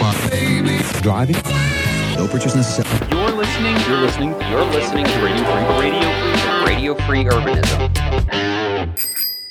[0.00, 1.36] Driving?
[2.16, 2.88] No purchase necessary.
[3.10, 3.76] You're listening.
[3.86, 4.30] You're listening.
[4.50, 5.90] You're listening to Radio Free.
[5.90, 6.66] Radio Free.
[6.66, 8.98] Radio Free Urbanism.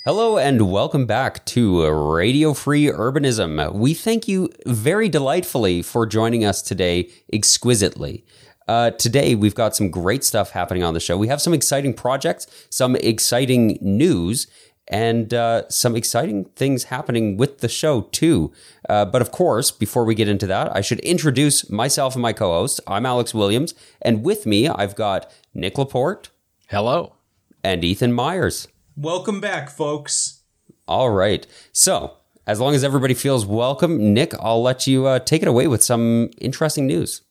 [0.06, 3.74] Hello and welcome back to Radio Free Urbanism.
[3.74, 8.26] We thank you very delightfully for joining us today, exquisitely.
[8.68, 11.18] Uh, today, we've got some great stuff happening on the show.
[11.18, 14.48] We have some exciting projects, some exciting news,
[14.90, 18.52] and uh, some exciting things happening with the show too.
[18.90, 22.34] Uh, but of course, before we get into that, I should introduce myself and my
[22.34, 22.82] co-host.
[22.88, 26.30] I'm Alex Williams, and with me I've got Nic Laporte.
[26.70, 27.16] Hello.
[27.64, 28.68] And Ethan Myers.
[28.96, 30.42] Welcome back, folks.
[30.88, 31.46] All right.
[31.72, 32.16] So,
[32.48, 35.84] as long as everybody feels welcome, Nic, I'll let you uh, take it away with
[35.84, 37.22] some interesting news.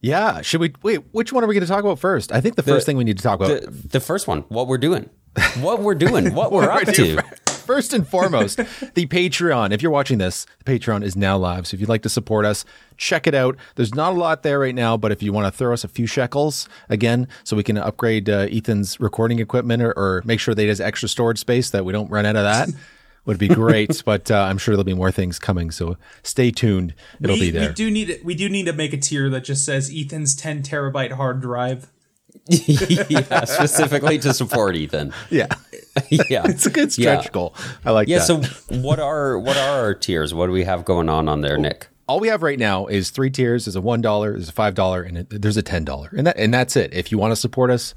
[0.00, 0.42] Yeah.
[0.42, 1.04] Should we wait?
[1.12, 2.32] Which one are we going to talk about first?
[2.32, 4.40] I think the, the first thing we need to talk about the, the first one,
[4.48, 5.08] what we're doing
[5.60, 7.22] what we're doing, what we're up to.
[7.46, 8.58] First and foremost,
[8.94, 9.72] the Patreon.
[9.72, 11.66] If you're watching this, the Patreon is now live.
[11.66, 12.64] So if you'd like to support us,
[12.96, 13.56] check it out.
[13.74, 15.88] There's not a lot there right now, but if you want to throw us a
[15.88, 20.54] few shekels again, so we can upgrade uh, Ethan's recording equipment or, or, make sure
[20.54, 22.68] that he has extra storage space that we don't run out of that.
[23.24, 25.72] Would be great, but uh, I'm sure there'll be more things coming.
[25.72, 27.70] So stay tuned; it'll we, be there.
[27.70, 30.62] We do need we do need to make a tier that just says Ethan's 10
[30.62, 31.90] terabyte hard drive.
[33.08, 35.12] yeah, specifically to support Ethan.
[35.30, 35.48] Yeah.
[36.10, 36.42] yeah.
[36.44, 37.30] It's a good stretch yeah.
[37.30, 37.54] goal.
[37.84, 38.26] I like yeah, that.
[38.26, 38.42] so
[38.78, 40.32] what are what are our tiers?
[40.32, 41.88] What do we have going on on there, Nic?
[42.08, 43.64] All we have right now is three tiers.
[43.64, 46.36] There's a one dollar, there's a five dollar, and there's a ten dollar, and that
[46.36, 46.94] and that's it.
[46.94, 47.94] If you want to support us,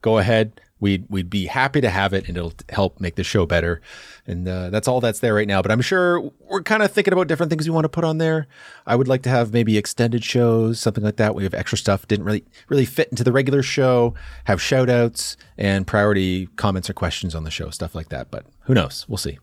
[0.00, 0.60] go ahead.
[0.82, 3.80] We'd we'd be happy to have it, and it'll help make the show better.
[4.26, 5.62] And uh, that's all that's there right now.
[5.62, 8.18] But I'm sure we're kind of thinking about different things we want to put on
[8.18, 8.48] there.
[8.84, 11.36] I would like to have maybe extended shows, something like that.
[11.36, 14.14] We have extra stuff didn't really really fit into the regular show.
[14.46, 18.32] Have shout outs and priority comments or questions on the show, stuff like that.
[18.32, 19.06] But who knows?
[19.08, 19.38] We'll see.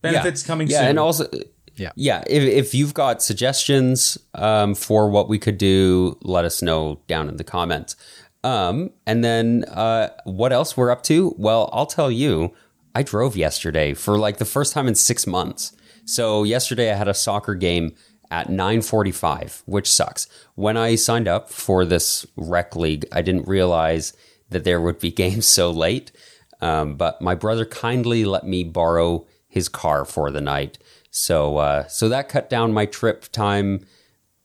[0.00, 0.46] Benefits yeah.
[0.46, 0.88] coming yeah, soon.
[0.88, 1.28] and also
[1.76, 1.92] yeah.
[1.96, 2.24] Yeah.
[2.26, 7.28] If, if you've got suggestions um, for what we could do, let us know down
[7.28, 7.94] in the comments.
[8.44, 11.34] Um, and then uh, what else we're up to?
[11.36, 12.54] Well, I'll tell you.
[12.94, 15.72] I drove yesterday for like the first time in six months.
[16.04, 17.94] So yesterday I had a soccer game
[18.30, 20.26] at 9:45, which sucks.
[20.54, 24.14] When I signed up for this rec league, I didn't realize
[24.50, 26.12] that there would be games so late.
[26.60, 30.78] Um, but my brother kindly let me borrow his car for the night,
[31.10, 33.86] so uh, so that cut down my trip time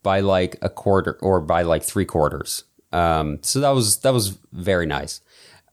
[0.03, 2.66] by like a quarter or by like three quarters.
[2.93, 5.21] Um, so that was that was very nice.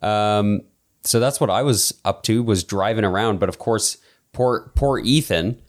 [0.02, 0.62] Um,
[1.02, 3.38] so that's what I was up to was driving around.
[3.38, 3.98] But of course,
[4.32, 5.60] poor poor Ethan,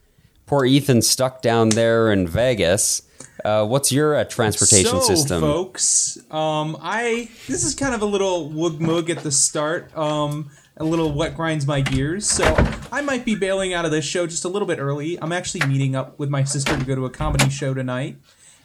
[0.46, 3.02] poor Ethan stuck down there in Vegas.
[3.44, 6.18] Uh, what's your uh, transportation so, system, folks?
[6.30, 9.96] Um, I this is kind of a little woog mug at the start.
[9.96, 12.28] Um, a little what grinds my gears.
[12.28, 12.44] So
[12.90, 15.20] I might be bailing out of this show just a little bit early.
[15.20, 18.16] I'm actually meeting up with my sister to go to a comedy show tonight,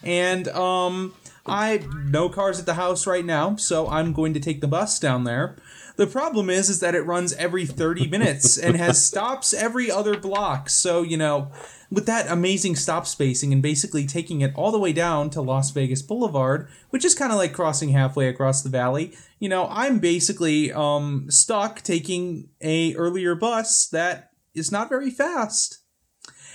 [0.03, 1.13] and um,
[1.47, 4.99] I no cars at the house right now, so I'm going to take the bus
[4.99, 5.57] down there.
[5.95, 10.17] The problem is is that it runs every 30 minutes and has stops every other
[10.17, 10.69] block.
[10.69, 11.51] So, you know,
[11.89, 15.71] with that amazing stop spacing and basically taking it all the way down to Las
[15.71, 19.99] Vegas Boulevard, which is kind of like crossing halfway across the valley, you know, I'm
[19.99, 25.79] basically um stuck taking a earlier bus that is not very fast.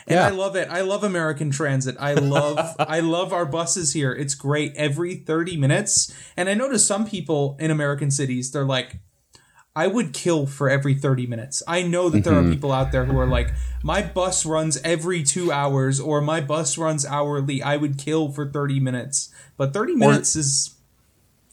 [0.06, 0.26] And yeah.
[0.26, 0.68] I love it.
[0.70, 1.96] I love American Transit.
[1.98, 4.12] I love I love our buses here.
[4.12, 6.12] It's great every 30 minutes.
[6.36, 9.00] And I notice some people in American cities, they're like,
[9.74, 11.62] I would kill for every 30 minutes.
[11.66, 12.50] I know that there mm-hmm.
[12.50, 13.52] are people out there who are like,
[13.82, 17.62] my bus runs every two hours or my bus runs hourly.
[17.62, 19.32] I would kill for 30 minutes.
[19.56, 20.74] But 30 minutes or, is,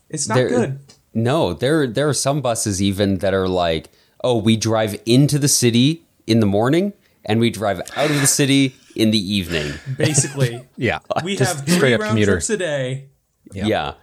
[0.10, 0.80] it's not there, good.
[1.14, 3.90] No, there, there are some buses even that are like,
[4.22, 6.92] oh, we drive into the city in the morning
[7.26, 9.74] and we drive out of the city in the evening.
[9.98, 12.34] Basically, yeah, we have three round commuter.
[12.34, 13.10] trips a day.
[13.52, 13.66] Yeah.
[13.66, 13.94] yeah.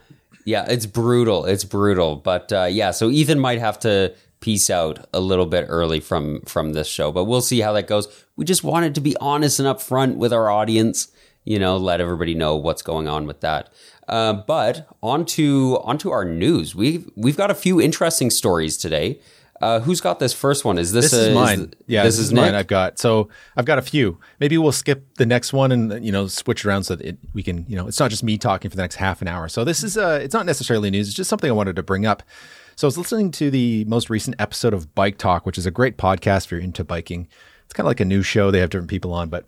[0.45, 1.45] yeah, it's brutal.
[1.45, 2.91] It's brutal, but uh, yeah.
[2.91, 7.13] So Ethan might have to peace out a little bit early from from this show,
[7.13, 8.27] but we'll see how that goes.
[8.37, 11.09] We just wanted to be honest and upfront with our audience.
[11.45, 13.71] You know, let everybody know what's going on with that.
[14.09, 16.75] Uh, but onto onto our news.
[16.75, 19.21] We've we've got a few interesting stories today.
[19.61, 20.77] Uh, who's got this first one?
[20.79, 21.61] Is this, this a, is mine?
[21.61, 22.43] Is, yeah, this, this is Nic?
[22.43, 22.55] mine.
[22.55, 24.19] I've got so I've got a few.
[24.39, 27.43] Maybe we'll skip the next one and you know switch around so that it, we
[27.43, 29.49] can you know it's not just me talking for the next half an hour.
[29.49, 31.09] So this is uh it's not necessarily news.
[31.09, 32.23] It's just something I wanted to bring up.
[32.77, 35.71] So I was listening to the most recent episode of Bike Talk, which is a
[35.71, 37.27] great podcast if you're into biking.
[37.65, 38.51] It's kind of like a new show.
[38.51, 39.47] They have different people on, but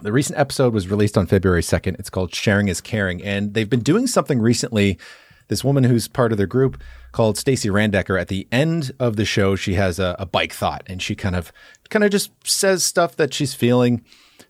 [0.00, 1.98] the recent episode was released on February 2nd.
[1.98, 4.98] It's called Sharing is Caring, and they've been doing something recently
[5.48, 6.80] this woman who's part of their group
[7.12, 8.20] called Stacy Randecker.
[8.20, 11.34] At the end of the show, she has a, a bike thought, and she kind
[11.34, 11.52] of
[11.90, 14.04] kind of just says stuff that she's feeling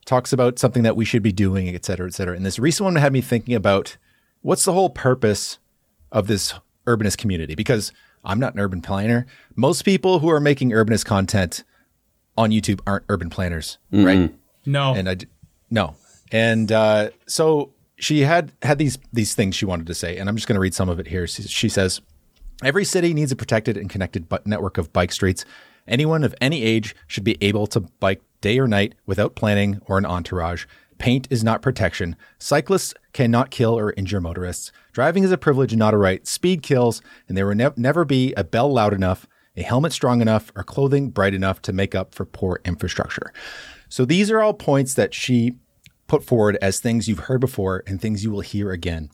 [0.05, 2.35] talks about something that we should be doing, et cetera, et cetera.
[2.35, 3.97] And this recent one had me thinking about
[4.43, 5.59] what's the whole purpose
[6.11, 6.55] of this
[6.87, 7.55] urbanist community?
[7.55, 7.93] Because
[8.25, 9.27] I'm not an urban planner.
[9.55, 11.63] Most people who are making urbanist content
[12.37, 14.35] on YouTube aren't urban planners, right?
[14.65, 14.95] No.
[14.95, 15.27] And I d-
[15.71, 15.95] no.
[16.33, 20.37] And uh, so she had had these these things she wanted to say, and I'm
[20.37, 21.27] just going to read some of it here.
[21.27, 22.01] She, says,
[22.63, 25.45] "Every city needs a protected and connected network of bike streets.
[25.87, 29.99] Anyone of any age should be able to bike day or night without planning or
[29.99, 30.67] an entourage.
[30.99, 32.17] Paint is not protection.
[32.39, 34.73] Cyclists cannot kill or injure motorists.
[34.93, 36.27] Driving is a privilege not a right.
[36.27, 40.21] Speed kills, and there will ne- never be a bell loud enough, a helmet strong
[40.21, 43.33] enough, or clothing bright enough to make up for poor infrastructure."
[43.89, 45.55] So these are all points that she
[46.09, 49.11] put forward as things you've heard before and things you will hear again.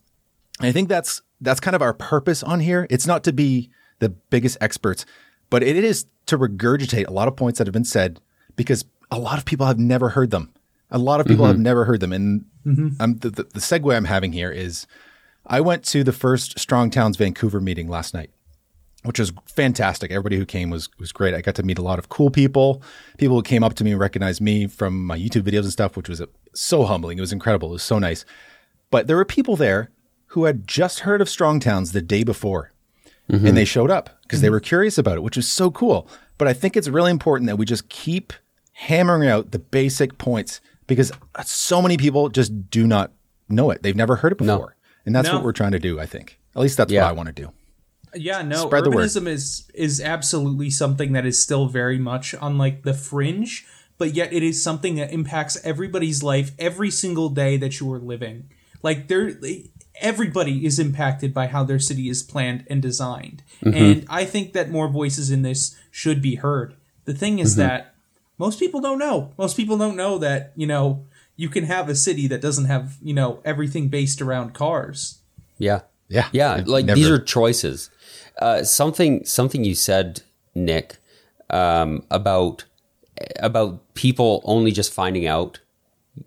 [0.58, 2.86] And I think that's that's kind of our purpose on here.
[2.88, 5.04] It's not to be the biggest experts,
[5.50, 8.20] but it is to regurgitate a lot of points that have been said
[8.56, 10.52] because a lot of people have never heard them.
[10.90, 12.12] A lot of people have never heard them.
[12.12, 12.44] And
[13.00, 14.86] I'm, the, the, the segue I'm having here is
[15.46, 18.30] I went to the first Strong Towns Vancouver meeting last night
[19.04, 20.10] which was fantastic.
[20.10, 21.34] Everybody who came was was great.
[21.34, 22.82] I got to meet a lot of cool people.
[23.18, 25.96] People who came up to me and recognized me from my YouTube videos and stuff,
[25.96, 27.18] which was uh, so humbling.
[27.18, 27.68] It was incredible.
[27.68, 28.24] It was so nice.
[28.90, 29.90] But there were people there
[30.28, 32.72] who had just heard of Strong Towns the day before,
[33.28, 33.54] and mm-hmm.
[33.54, 34.54] they showed up because they mm-hmm.
[34.54, 36.08] were curious about it, which was so cool.
[36.38, 38.32] But I think it's really important that we just keep
[38.72, 43.12] hammering out the basic points because uh, so many people just do not
[43.48, 43.82] know it.
[43.82, 44.76] They've never heard it before,
[45.06, 45.34] and that's No.
[45.34, 46.00] what we're trying to do.
[46.00, 47.04] I think at least that's Yeah.
[47.04, 47.52] what I want to do.
[48.16, 49.08] Yeah, no, Spread the word.
[49.08, 53.66] urbanism is is absolutely something that is still very much on like the fringe,
[53.98, 57.98] but yet it is something that impacts everybody's life every single day that you are
[57.98, 58.48] living.
[58.82, 59.32] Like there
[60.00, 63.42] everybody is impacted by how their city is planned and designed.
[63.62, 66.74] And I think that more voices in this should be heard.
[67.04, 67.94] The thing is that
[68.38, 69.32] most people don't know.
[69.38, 71.06] Most people don't know that, you know,
[71.36, 75.18] you can have a city that doesn't have, you know, everything based around cars.
[75.58, 75.82] Yeah.
[76.08, 76.28] Yeah.
[76.32, 76.56] Yeah.
[76.58, 77.90] It Like never- these are choices.
[78.40, 80.22] Uh, something something you said,
[80.56, 80.96] Nic,
[81.50, 82.64] um, about
[83.38, 85.60] about people only just finding out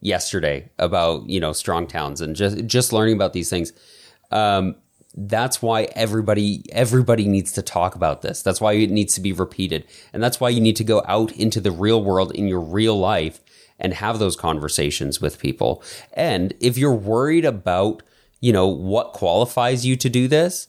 [0.01, 3.73] yesterday about you know strong towns and just just learning about these things.
[4.31, 4.75] Um,
[5.15, 8.41] that's why everybody everybody needs to talk about this.
[8.41, 11.31] That's why it needs to be repeated, and that's why you need to go out
[11.31, 13.39] into the real world in your real life
[13.79, 15.83] and have those conversations with people.
[16.13, 18.03] And if you're worried about
[18.41, 20.67] you know what qualifies you to do this,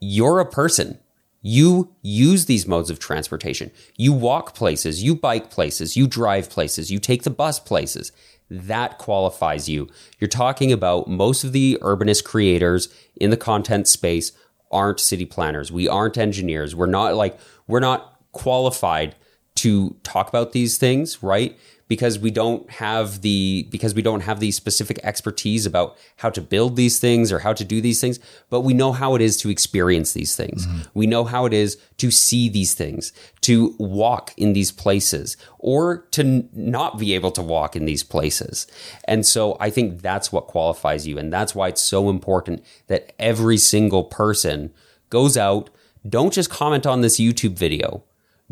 [0.00, 0.98] you're a person.
[1.46, 3.70] You use these modes of transportation.
[3.98, 8.12] You walk places, you bike places, you drive places, you take the bus places.
[8.48, 9.90] That qualifies you.
[10.18, 14.32] You're talking about most of the urbanist creators in the content space
[14.70, 15.70] aren't city planners.
[15.70, 16.74] We aren't engineers.
[16.74, 19.14] We're not like, we're not qualified
[19.56, 21.58] to talk about these things, right?
[21.86, 26.40] Because we don't have the because we don't have the specific expertise about how to
[26.40, 29.36] build these things or how to do these things, but we know how it is
[29.38, 30.66] to experience these things.
[30.66, 30.80] Mm-hmm.
[30.94, 35.98] We know how it is to see these things, to walk in these places, or
[36.12, 38.66] to n- not be able to walk in these places.
[39.04, 43.12] And so I think that's what qualifies you, and that's why it's so important that
[43.18, 44.72] every single person
[45.10, 45.68] goes out.
[46.08, 48.04] Don't just comment on this YouTube video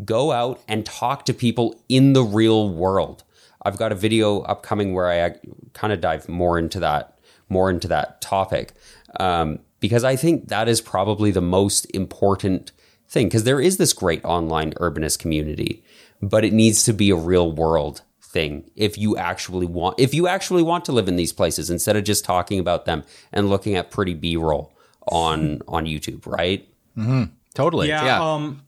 [0.03, 3.23] go out and talk to people in the real world.
[3.63, 5.35] I've got a video upcoming where I
[5.73, 7.19] kind of dive more into that,
[7.49, 8.73] more into that topic,
[9.19, 12.71] um, because I think that is probably the most important
[13.07, 13.27] thing.
[13.27, 15.83] Because there is this great online urbanist community,
[16.21, 20.27] but it needs to be a real world thing if you actually want if you
[20.27, 23.75] actually want to live in these places instead of just talking about them and looking
[23.75, 24.73] at pretty b-roll
[25.07, 26.67] on on YouTube, right?
[26.97, 27.23] mm-hmm.
[27.53, 27.87] Totally.
[27.87, 28.33] Yeah, Yeah.
[28.33, 28.63] Um,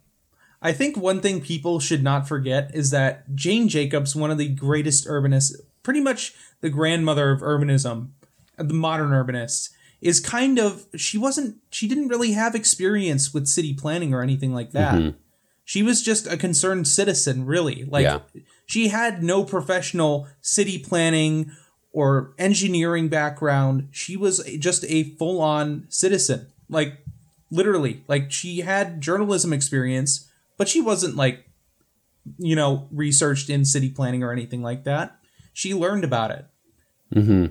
[0.66, 4.48] I think one thing people should not forget is that Jane Jacobs, one of the
[4.50, 5.54] greatest urbanists,
[5.84, 8.10] pretty much the grandmother of urbanism,
[8.58, 9.70] the modern urbanist,
[10.02, 14.56] is kind of she wasn't she didn't really have experience with city planning or anything
[14.56, 14.96] like that.
[14.96, 15.18] Mm-hmm.
[15.66, 17.84] She was just a concerned citizen, really.
[17.86, 18.20] Like Yeah.
[18.66, 21.52] she had no professional city planning
[21.92, 23.90] or engineering background.
[23.92, 26.48] She was just a full-on citizen.
[26.70, 27.06] Like
[27.52, 30.28] literally like she had journalism experience
[30.58, 31.50] but she wasn't like
[32.38, 35.18] you know researched in city planning or anything like that
[35.54, 36.46] she learned about it
[37.14, 37.46] mm-hmm.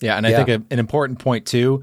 [0.00, 0.44] Yeah, and I Yeah.
[0.44, 1.82] think a, an important point too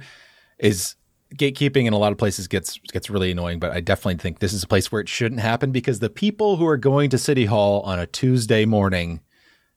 [0.60, 0.96] is
[1.36, 3.60] gatekeeping in a lot of places gets gets really annoying.
[3.60, 6.58] But I definitely think this is a place where it shouldn't happen because the people
[6.58, 9.22] who are going to City Hall on a Tuesday morning,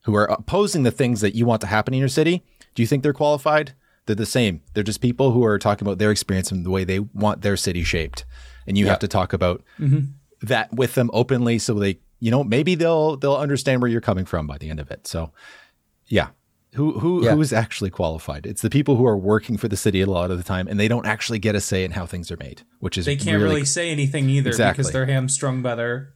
[0.02, 2.86] who are opposing the things that you want to happen in your city, do you
[2.86, 3.72] think they're qualified?
[4.06, 4.60] They're the same.
[4.74, 7.56] They're just people who are talking about their experience and the way they want their
[7.56, 8.26] city shaped,
[8.66, 10.10] and you have to talk about mm-hmm.
[10.48, 14.24] That with them openly so they, you know, maybe they'll they'll understand where you're coming
[14.24, 15.06] from by the end of it.
[15.06, 15.32] So
[16.06, 16.28] Yeah.
[16.74, 17.34] Who who Yeah.
[17.34, 18.46] who's actually qualified?
[18.46, 20.78] It's the people who are working for the city a lot of the time, and
[20.80, 23.40] they don't actually get a say in how things are made, which is They can't
[23.42, 24.82] really, say anything either Exactly.
[24.82, 26.10] because they're hamstrung by their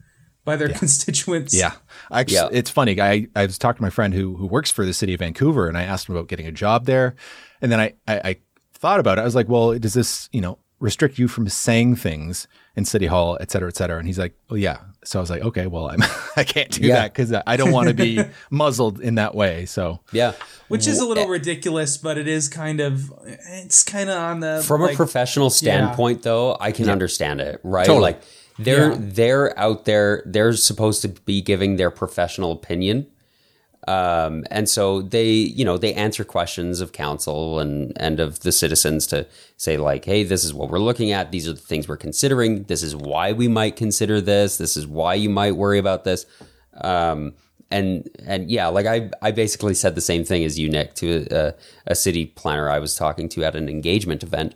[0.45, 1.55] by their constituents.
[1.55, 1.73] Yeah,
[2.11, 2.49] actually, Yeah.
[2.59, 3.01] it's funny.
[3.01, 5.69] I I was talking to my friend who who works for the city of Vancouver,
[5.69, 7.15] and I asked him about getting a job there,
[7.63, 8.37] and then I I, I
[8.75, 9.21] thought about it.
[9.21, 13.07] I was like, well, does this you know restrict you from saying things in city
[13.07, 13.99] hall, et cetera, et cetera?
[13.99, 14.79] And he's like, oh yeah.
[15.05, 16.01] So I was like, okay, well, I'm
[16.37, 16.97] I can't do Yeah.
[16.97, 18.21] that because I don't want to be
[18.51, 19.67] muzzled in that way.
[19.67, 20.33] So Yeah.
[20.69, 21.29] which is a little eh.
[21.29, 25.51] ridiculous, but it is kind of it's kind of on the From like, a professional
[25.51, 27.87] standpoint though, I can understand it, right?
[27.87, 28.03] Totally.
[28.13, 28.23] Like
[28.59, 28.97] they're Yeah.
[29.01, 33.07] they're out there, they're supposed to be giving their professional opinion.
[33.88, 38.52] Um, and so they, you know, they answer questions of council and and of the
[38.52, 39.26] citizens to
[39.57, 41.33] say like, hey, this is what we're looking at.
[41.33, 42.64] These are the things we're considering.
[42.64, 44.59] This is why we might consider this.
[44.59, 46.26] This is why you might worry about this.
[46.83, 47.33] Um,
[47.71, 51.26] and and yeah, like I I basically said the same thing as you, Nic, to
[51.30, 51.54] a,
[51.87, 54.54] a city planner I was talking to at an engagement event.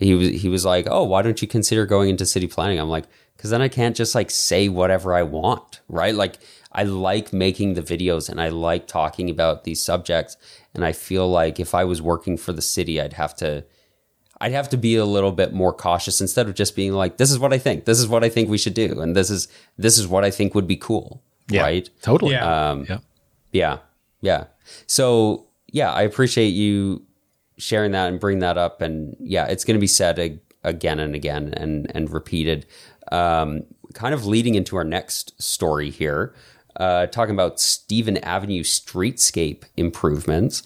[0.00, 2.80] He was he was like, oh, why don't you consider going into city planning?
[2.80, 3.04] I'm like,
[3.36, 6.14] because then I can't just like say whatever I want, right?
[6.16, 6.38] Like
[6.72, 10.36] I like making the videos and I like talking about these subjects,
[10.74, 13.64] and I feel like if I was working for the city, I'd have to.
[14.40, 17.30] I'd have to be a little bit more cautious instead of just being like, "This
[17.30, 17.84] is what I think.
[17.84, 19.46] This is what I think we should do, and this is
[19.78, 21.88] this is what I think would be cool." yeah, Right?
[22.02, 22.32] totally.
[22.32, 22.70] Yeah.
[22.70, 22.98] Um, yeah.
[23.52, 23.78] Yeah.
[24.20, 24.44] Yeah.
[24.86, 27.02] So, yeah, I appreciate you
[27.58, 28.80] sharing that and bring that up.
[28.80, 32.66] And yeah, it's going to be said ag- again and again and, and repeated.
[33.10, 33.64] Um,
[33.94, 36.34] kind of leading into our next story here,
[36.76, 40.62] uh, talking about Stephen Avenue streetscape improvements.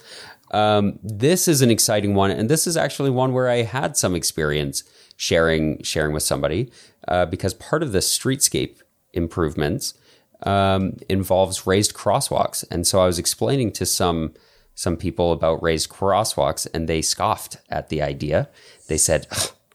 [0.52, 4.14] Um, this is an exciting one, and this is actually one where I had some
[4.14, 4.84] experience
[5.16, 6.70] sharing sharing with somebody
[7.08, 8.82] uh, because part of the streetscape
[9.12, 9.94] improvements
[10.42, 14.34] um, involves raised crosswalks, and so I was explaining to some
[14.74, 18.48] some people about raised crosswalks, and they scoffed at the idea.
[18.88, 19.26] They said,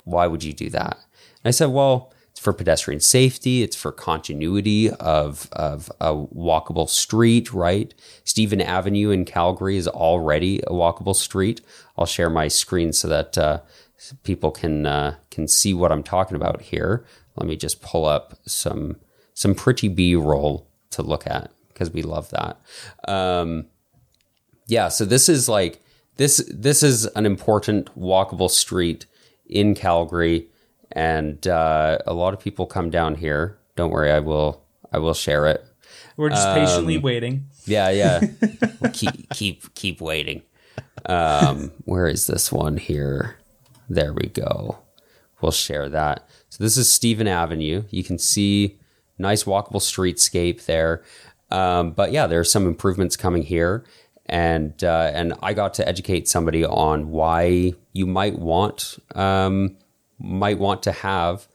[0.05, 0.97] "Why would you do that?"
[1.43, 3.61] And I said, "Well." For pedestrian safety.
[3.61, 7.93] It's for continuity of of a walkable street, right?
[8.23, 11.61] Stephen Avenue in Calgary is already a walkable street.
[11.99, 13.59] I'll share my screen so that uh,
[14.23, 17.05] people can uh, can see what I'm talking about here.
[17.35, 18.95] Let me just pull up some
[19.35, 22.59] some pretty B roll to look at because we love that.
[23.07, 23.67] Um,
[24.65, 25.79] yeah, so this is like
[26.17, 29.05] this this is an important walkable street
[29.45, 30.47] in Calgary,
[30.93, 33.57] and uh, a lot of people come down here.
[33.75, 35.65] Don't worry, I will I will share it.
[36.17, 37.45] We're just patiently Um, waiting.
[37.65, 38.21] Yeah, yeah.
[38.81, 40.41] We'll keep keep keep waiting.
[41.05, 43.37] Um, where is this one here?
[43.89, 44.79] There we go.
[45.41, 46.27] We'll share that.
[46.49, 47.83] So this is Stephen Avenue.
[47.89, 48.79] You can see
[49.17, 51.03] nice walkable streetscape there.
[51.49, 53.83] Um, but yeah, there are some improvements coming here,
[54.27, 59.77] and uh, and I got to educate somebody on why you might want um,
[60.21, 61.47] might want to have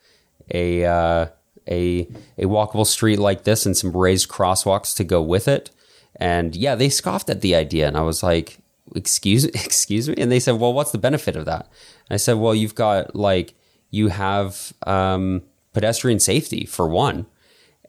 [0.53, 1.27] a uh,
[1.69, 2.09] a
[2.39, 5.71] a walkable street like this and some raised crosswalks to go with it.
[6.17, 8.59] And yeah, they scoffed at the idea, and I was like,
[8.95, 11.69] "Excuse, excuse me." And they said, "Well, what's the benefit of that?"
[12.09, 13.55] And I said, "Well, you've got like
[13.91, 15.43] you have um,
[15.73, 17.27] pedestrian safety for one,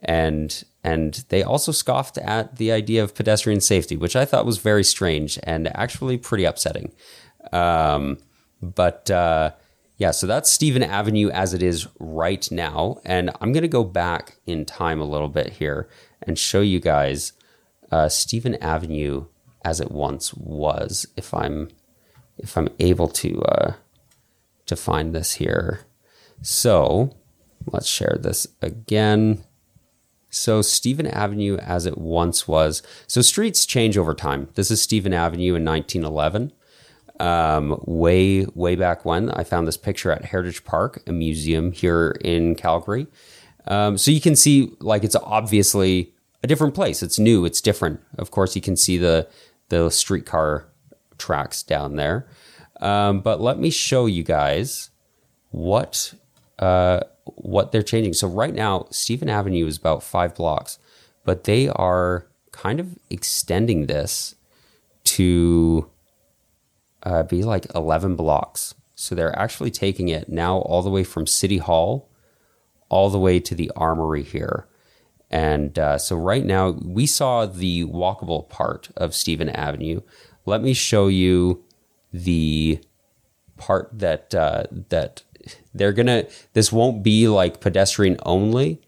[0.01, 4.57] and and they also scoffed at the idea of pedestrian safety, which I thought was
[4.57, 6.91] very strange and actually pretty upsetting."
[7.53, 8.17] Um,
[8.61, 9.51] but uh,
[9.97, 13.01] yeah, so that's Stephen Avenue as it is right now.
[13.03, 15.89] And I'm going to go back in time a little bit here
[16.21, 17.33] and show you guys
[17.91, 19.25] uh, Stephen Avenue
[19.65, 21.07] as it once was.
[21.17, 21.69] If I'm
[22.37, 23.73] if I'm able to uh,
[24.67, 25.81] to find this here,
[26.43, 27.15] so
[27.65, 29.43] let's share this again.
[30.29, 32.83] So Stephen Avenue as it once was.
[33.07, 34.49] So streets change over time.
[34.53, 36.53] This is Stephen Avenue in 1911
[37.19, 39.29] um, way way back when.
[39.31, 43.07] I found this picture at Heritage Park, a museum here in Calgary.
[43.67, 47.03] Um, so you can see, like, it's obviously a different place.
[47.03, 47.45] It's new.
[47.45, 47.99] It's different.
[48.17, 49.27] Of course, you can see the
[49.69, 50.65] the streetcar
[51.17, 52.27] tracks down there.
[52.79, 54.91] Um, but let me show you guys
[55.49, 56.13] what
[56.59, 58.13] uh, what they're changing.
[58.13, 60.79] So right now, Stephen Avenue is about five blocks,
[61.25, 64.35] but they are kind of extending this
[65.03, 65.89] to
[67.07, 68.75] uh, be like 11 blocks.
[68.95, 72.09] So they're actually taking it now all the way from City Hall
[72.89, 74.67] all the way to the Armory here.
[75.29, 80.01] And uh, so right now we saw the walkable part of Stephen Avenue.
[80.45, 81.63] Let me show you
[82.13, 82.79] the
[83.57, 85.23] part that uh, that
[85.73, 86.25] they're gonna.
[86.53, 88.81] This won't be like pedestrian only,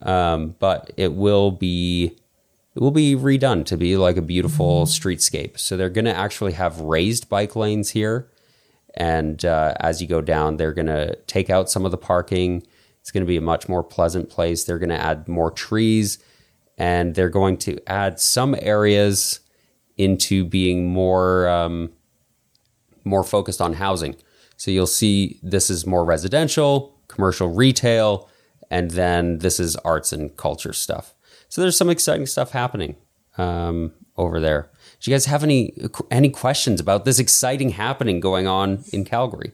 [0.00, 2.16] um, but it will be
[2.74, 5.58] it will be redone to be like a beautiful streetscape.
[5.58, 8.30] So they're going to actually have raised bike lanes here,
[8.94, 12.62] and uh, as you go down, they're going to take out some of the parking.
[13.00, 14.64] It's going to be a much more pleasant place.
[14.64, 16.18] They're going to add more trees,
[16.78, 19.40] and they're going to add some areas
[19.96, 21.92] into being more um,
[23.04, 24.16] more focused on housing.
[24.56, 28.28] So you'll see this is more residential, commercial retail,
[28.70, 31.14] and then this is arts and culture stuff.
[31.52, 32.96] So there's some exciting stuff happening
[33.36, 34.70] um, over there.
[35.00, 35.74] Do you guys have any
[36.10, 39.52] any questions about this exciting happening going on in Calgary?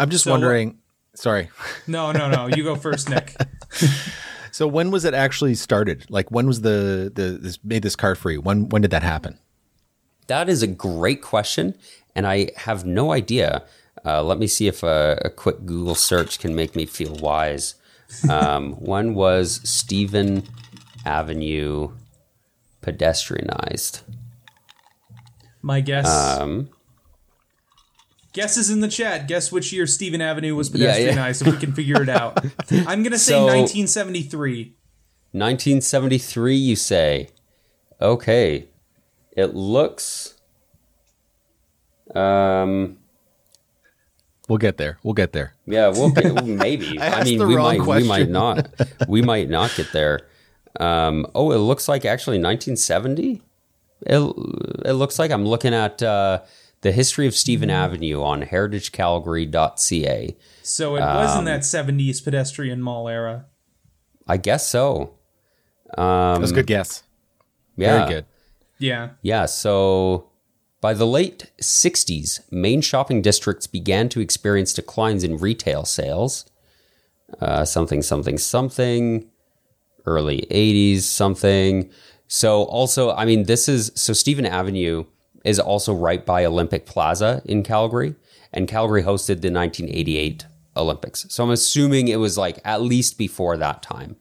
[0.00, 0.78] I'm just So- wondering.
[1.14, 1.48] Sorry.
[1.86, 2.48] No, no, no.
[2.48, 3.36] You go first, Nic.
[4.50, 6.04] So when was it actually started?
[6.10, 8.36] Like when was the the this made this car free?
[8.36, 9.38] When when did that happen?
[10.26, 11.74] That is a great question,
[12.16, 13.62] and I have no idea.
[14.04, 17.76] Uh, let me see if a, a quick Google search can make me feel wise.
[18.28, 20.42] Um, when was Stephen
[21.04, 21.92] Avenue
[22.82, 24.02] pedestrianized?
[25.62, 26.08] My guess.
[26.08, 26.68] Um,
[28.32, 29.28] Guesses in the chat.
[29.28, 31.12] Guess which year Stephen Avenue was Yeah, yeah.
[31.14, 32.44] pedestrianized, if we can figure it out.
[32.70, 34.74] I'm gonna say So- 1973.
[35.34, 37.28] 1973, you say?
[38.00, 38.68] Okay,
[39.36, 40.34] it looks.
[42.14, 42.98] Um.
[44.48, 44.98] We'll get there.
[45.02, 45.54] We'll get there.
[45.66, 46.98] Yeah, we'll get, maybe.
[46.98, 48.32] I I, asked mean, the we wrong might, we might question.
[48.32, 48.68] not,
[49.08, 50.20] we might not get there.
[50.80, 53.42] Um, oh, it looks like actually 1970.
[54.04, 54.16] It,
[54.84, 56.40] it looks like I'm looking at uh,
[56.80, 60.36] the history of Stephen Avenue on heritagecalgary.ca.
[60.62, 63.46] So it was Um, in that 70s pedestrian mall era.
[64.26, 65.14] I guess so.
[65.96, 67.02] That was a good guess.
[67.76, 68.24] Yeah, Very good.
[68.78, 69.10] Yeah.
[69.22, 70.28] Yeah, so
[70.80, 76.46] by the late 60s, main shopping districts began to experience declines in retail sales.
[77.40, 79.28] Uh, something, something, something.
[80.06, 81.90] Early 80s, something.
[82.28, 85.04] So, also, I mean, this is so Stephen Avenue
[85.44, 88.14] is also right by Olympic Plaza in Calgary,
[88.52, 91.26] and Calgary hosted the 1988 Olympics.
[91.28, 94.16] So, I'm assuming it was like at least before that time.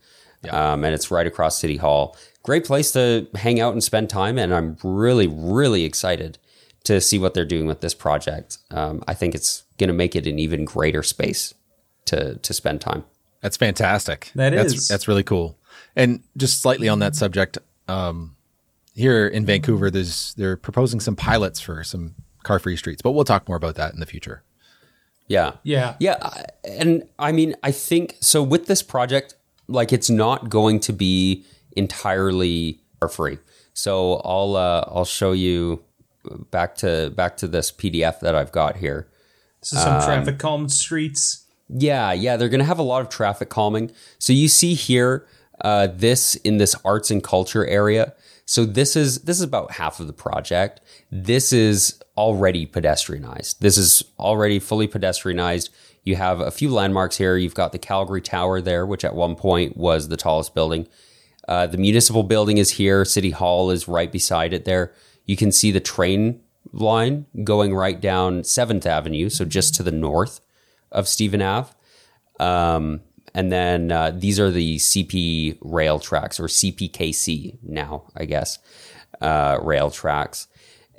[0.49, 2.17] Um, and it's right across City Hall.
[2.43, 4.39] Great place to hang out and spend time.
[4.39, 6.39] And I'm really, really excited
[6.85, 8.57] to see what they're doing with this project.
[8.71, 11.53] Um, I think it's going to make it an even greater space
[12.05, 13.03] to to spend time.
[13.41, 14.31] That's fantastic.
[14.35, 14.87] That that's.
[14.87, 15.57] That's really cool.
[15.95, 18.35] And just slightly on that subject, um,
[18.93, 23.47] here in Vancouver, there's they're proposing some pilots for some car-free streets, but we'll talk
[23.47, 24.43] more about that in the future.
[25.27, 25.53] Yeah.
[25.63, 25.95] Yeah.
[25.99, 26.43] Yeah.
[26.65, 29.35] And I mean, I think so with this project,
[29.67, 31.45] like it's not going to be
[31.77, 33.37] entirely for free.
[33.73, 35.83] So I'll uh, I'll show you
[36.51, 39.07] back to back to this PDF that I've got here.
[39.61, 41.45] So some Um, traffic calmed streets.
[41.69, 43.91] Yeah, yeah, they're going to have a lot of traffic calming.
[44.19, 45.25] So you see here
[45.61, 48.13] uh, this in this arts and culture area.
[48.45, 50.81] So this is this is about half of the project.
[51.11, 53.59] This is already pedestrianized.
[53.59, 55.69] This is already fully pedestrianized.
[56.03, 57.37] You have a few landmarks here.
[57.37, 60.87] You've got the Calgary Tower there, which at one point was the tallest building.
[61.47, 63.05] Uh, the municipal building is here.
[63.05, 64.93] City Hall is right beside it there.
[65.25, 69.91] You can see the train line going right down 7th Avenue, so just to the
[69.91, 70.41] north
[70.91, 71.71] of Stephen Ave.
[72.39, 73.01] Um,
[73.33, 78.59] and then uh, these are the CP rail tracks or CPKC now, I guess,
[79.21, 80.47] uh, rail tracks.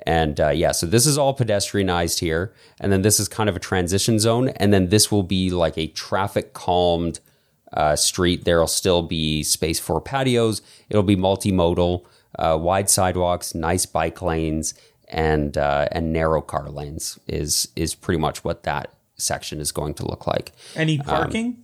[0.05, 2.53] And uh, yeah, so this is all pedestrianized here.
[2.79, 4.49] And then this is kind of a transition zone.
[4.49, 7.19] And then this will be like a traffic calmed
[7.71, 8.43] uh, street.
[8.45, 10.61] There'll still be space for patios.
[10.89, 12.05] It'll be multimodal,
[12.37, 14.73] uh, wide sidewalks, nice bike lanes,
[15.07, 19.93] and uh, and narrow car lanes is is pretty much what that section is going
[19.95, 20.51] to look like.
[20.75, 21.62] Any parking?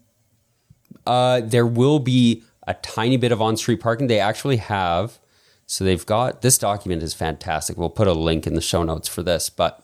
[1.10, 4.06] Uh, there will be a tiny bit of on-street parking.
[4.06, 5.18] They actually have,
[5.66, 7.78] so they've got this document is fantastic.
[7.78, 9.84] We'll put a link in the show notes for this, but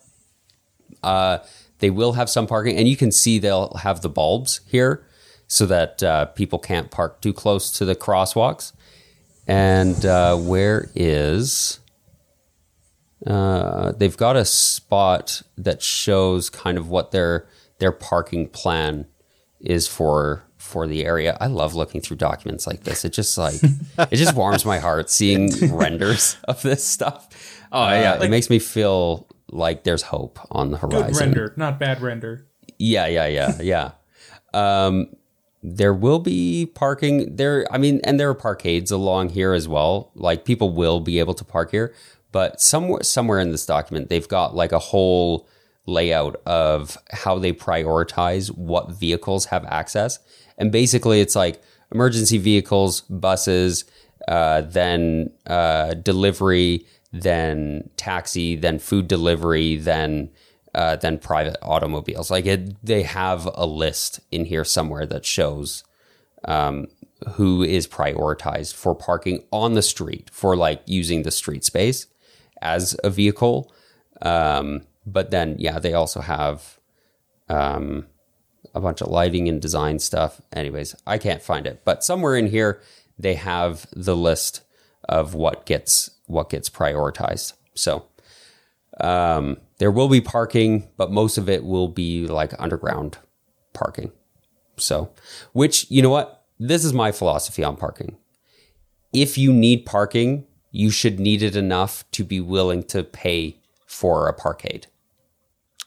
[1.02, 1.40] uh,
[1.80, 5.04] they will have some parking, and you can see they'll have the bulbs here
[5.48, 8.74] so that uh, people can't park too close to the crosswalks.
[9.48, 11.80] And uh, where is?
[13.26, 17.48] Uh, they've got a spot that shows kind of what their
[17.80, 19.08] their parking plan
[19.60, 21.38] is for for the area.
[21.40, 23.06] I love looking through documents like this.
[23.06, 23.62] It just like
[24.12, 27.30] it just warms my heart seeing renders of this stuff.
[27.72, 28.22] Oh yeah.
[28.22, 31.12] it makes me feel like there's hope on the horizon.
[31.12, 32.48] Good render, not bad render.
[32.80, 33.92] Yeah, yeah, yeah, yeah.
[34.54, 35.16] Um,
[35.62, 37.68] there will be parking there.
[37.72, 40.12] I mean, and there are parkades along here as well.
[40.16, 41.94] Like people will be able to park here,
[42.32, 45.48] but somewhere somewhere in this document, they've got like a whole
[45.86, 50.20] layout of how they prioritize what vehicles have access.
[50.58, 53.86] And basically, it's like emergency vehicles, buses,
[54.28, 60.30] uh, then uh, delivery, then taxi, then food delivery, then
[60.74, 62.30] uh, then private automobiles.
[62.30, 65.84] Like it, they have a list in here somewhere that shows
[66.44, 66.88] um,
[67.36, 72.08] who is prioritized for parking on the street for like using the street space
[72.62, 73.72] as a vehicle.
[74.22, 76.80] Um, but then, yeah, they also have
[77.48, 78.08] um,
[78.76, 80.42] a bunch of lighting and design stuff.
[80.54, 82.82] Anyways, I can't find it, but somewhere in here
[83.18, 84.62] they have the list
[85.08, 87.54] of what gets what gets prioritized.
[87.76, 88.06] So
[89.00, 93.18] um, there will be parking, but most of it will be like underground
[93.74, 94.12] parking.
[94.78, 95.12] So,
[95.54, 96.44] which you know what?
[96.60, 98.18] This is my philosophy on parking.
[99.14, 104.28] If you need parking, you should need it enough to be willing to pay for
[104.28, 104.88] a parkade.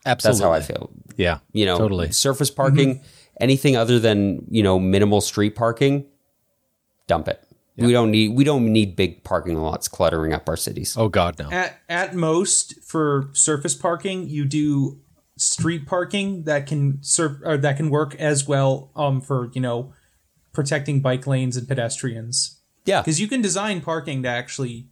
[0.08, 0.38] Absolutely.
[0.40, 0.90] That's how I feel.
[1.16, 1.38] Yeah.
[1.52, 2.10] You know, totally.
[2.12, 3.02] surface parking,
[3.40, 6.06] anything other than, you know, minimal street parking,
[7.06, 7.44] dump it.
[7.76, 10.96] We don't need we don't need big parking lots cluttering up our cities.
[10.98, 11.48] Oh God, no.
[11.48, 15.00] At at most for surface parking, you do
[15.36, 19.92] street parking that can serve or that can work as well um for, you know,
[20.52, 22.60] protecting bike lanes and pedestrians.
[22.84, 23.00] yeah.
[23.00, 24.88] Because you can design parking to actually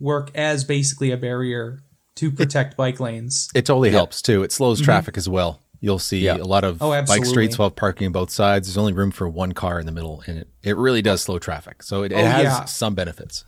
[0.00, 1.83] work as basically a barrier
[2.16, 3.48] to protect bike lanes.
[3.54, 4.42] It totally helps too.
[4.42, 5.60] It slows traffic as well.
[5.80, 6.36] You'll see Yeah.
[6.36, 8.68] a lot of Oh, bike streets will have parking on both sides.
[8.68, 11.38] There's only room for one car in the middle, and it, it really does slow
[11.38, 11.82] traffic.
[11.82, 12.64] So it, it Oh, has yeah.
[12.64, 13.44] some benefits.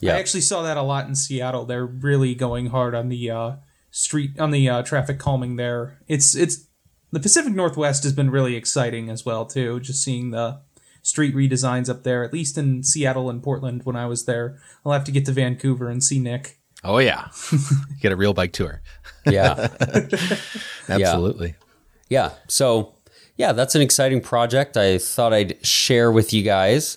[0.00, 0.14] Yeah.
[0.14, 1.64] I actually saw that a lot in Seattle.
[1.64, 3.52] They're really going hard on the uh,
[3.90, 5.98] street on the uh, traffic calming there.
[6.08, 6.66] It's it's
[7.10, 9.80] the Pacific Northwest has been really exciting as well too.
[9.80, 10.60] Just seeing the
[11.02, 14.58] street redesigns up there, at least in Seattle and Portland when I was there.
[14.84, 16.58] I'll have to get to Vancouver and see Nic.
[16.84, 17.28] Oh yeah,
[18.00, 18.82] get a real bike tour.
[19.26, 19.68] Yeah.
[20.88, 21.54] Absolutely.
[22.08, 22.32] Yeah.
[22.46, 22.94] So,
[23.36, 24.76] yeah, that's an exciting project.
[24.76, 26.96] I thought I'd share with you guys.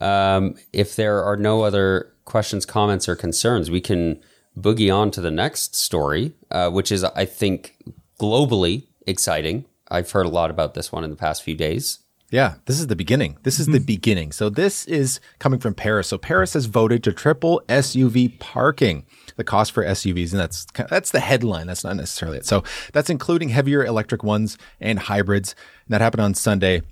[0.00, 4.22] Um, if there are no other questions, comments, or concerns, we can
[4.56, 7.76] boogie on to the next story, uh, which is, I think,
[8.20, 9.64] globally exciting.
[9.90, 11.98] I've heard a lot about this one in the past few days.
[12.30, 13.36] Yeah, this is the beginning.
[13.42, 14.32] This is the beginning.
[14.32, 16.08] So this is coming from Paris.
[16.08, 19.04] So Paris has voted to triple SUV parking,
[19.36, 21.66] the cost for SUVs, and that's that's the headline.
[21.66, 22.46] That's not necessarily it.
[22.46, 25.54] So that's including heavier electric ones and hybrids.
[25.86, 26.82] And that happened on Sunday.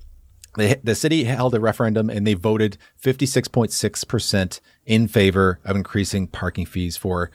[0.57, 6.65] The, the city held a referendum and they voted 56.6% in favor of increasing parking
[6.65, 7.31] fees for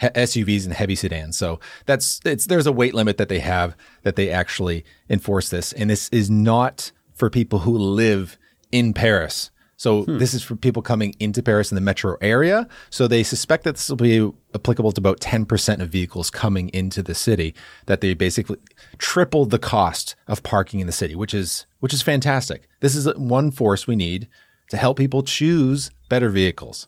[0.00, 1.36] SUVs and heavy sedans.
[1.36, 5.72] So that's it's there's a weight limit that they have that they actually enforce this,
[5.72, 8.38] and this is not for people who live
[8.72, 9.50] in Paris.
[9.80, 10.18] So hmm.
[10.18, 12.68] this is for people coming into Paris in the metro area.
[12.90, 17.02] So they suspect that this will be applicable to about 10% of vehicles coming into
[17.02, 17.54] the city.
[17.86, 18.58] That they basically
[18.98, 22.68] tripled the cost of parking in the city, which is which is fantastic.
[22.80, 24.28] This is one force we need
[24.68, 26.86] to help people choose better vehicles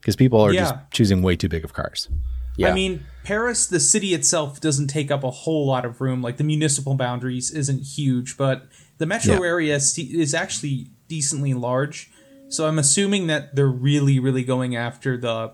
[0.00, 2.08] because people are just choosing way too big of cars.
[2.56, 2.70] Yeah.
[2.70, 6.22] I mean, Paris, the city itself doesn't take up a whole lot of room.
[6.22, 8.66] Like the municipal boundaries isn't huge, but
[8.98, 9.46] the metro Yeah.
[9.46, 12.10] area is, is actually decently large.
[12.52, 15.52] So I'm assuming that they're really, really going after the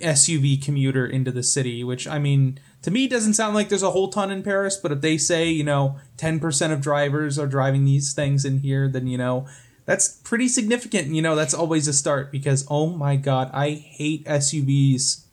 [0.00, 3.90] SUV commuter into the city, which I mean, to me doesn't sound like there's a
[3.90, 7.84] whole ton in Paris, but if they say, you know, 10% of drivers are driving
[7.84, 9.46] these things in here, then, you know,
[9.84, 11.08] that's pretty significant.
[11.08, 15.24] You know, that's always a start because, oh my God, I hate SUVs.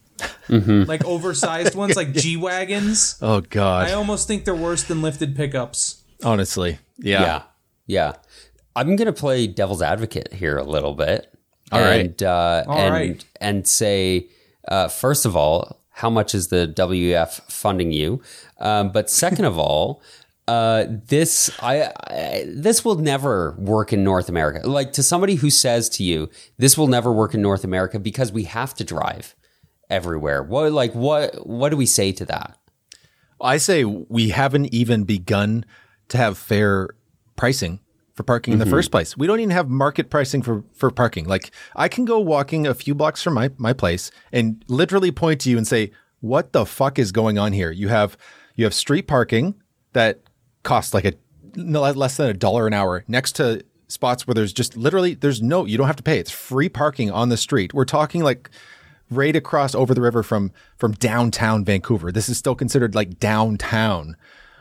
[0.48, 0.84] Mm-hmm.
[0.84, 3.18] Like oversized ones, like G Wagons.
[3.22, 3.90] Oh God!
[3.90, 6.04] I almost think they're worse than lifted pickups.
[6.24, 7.22] Honestly, yeah.
[7.22, 7.44] Yeah.
[7.86, 8.14] Yeah.
[8.76, 11.32] I'm going to play devil's advocate here a little bit.
[11.72, 12.06] All right.
[12.06, 13.26] and, Uh, All and, right.
[13.42, 14.28] and say,
[14.68, 18.22] uh, first of all, how much is the WF funding you?
[18.60, 20.02] Um, but second of all,
[20.48, 24.68] uh, this I, I this will never work in North America.
[24.68, 28.32] Like to somebody who says to you, this will never work in North America because
[28.32, 29.36] we have to drive
[29.90, 30.44] everywhere.
[30.44, 32.58] What like what what do we say to that?
[33.42, 35.66] I say we haven't even begun
[36.10, 36.90] to have fair
[37.36, 37.80] pricing
[38.16, 38.74] for parking in the mm-hmm.
[38.74, 39.18] first place.
[39.18, 41.26] We don't even have market pricing for, for parking.
[41.26, 45.42] Like I can go walking a few blocks from my, my place and literally point
[45.42, 47.72] to you and say, what the fuck is going on here?
[47.72, 48.18] You have,
[48.56, 49.56] you have street parking
[49.94, 50.22] that
[50.64, 51.14] costs like a
[51.56, 55.66] less than a dollar an hour next to spots where there's just literally, there's no,
[55.66, 56.18] you don't have to pay.
[56.18, 57.74] It's free parking on the street.
[57.74, 58.50] We're talking like
[59.10, 62.12] right across over the river from from downtown Vancouver.
[62.12, 64.16] This is still considered like downtown.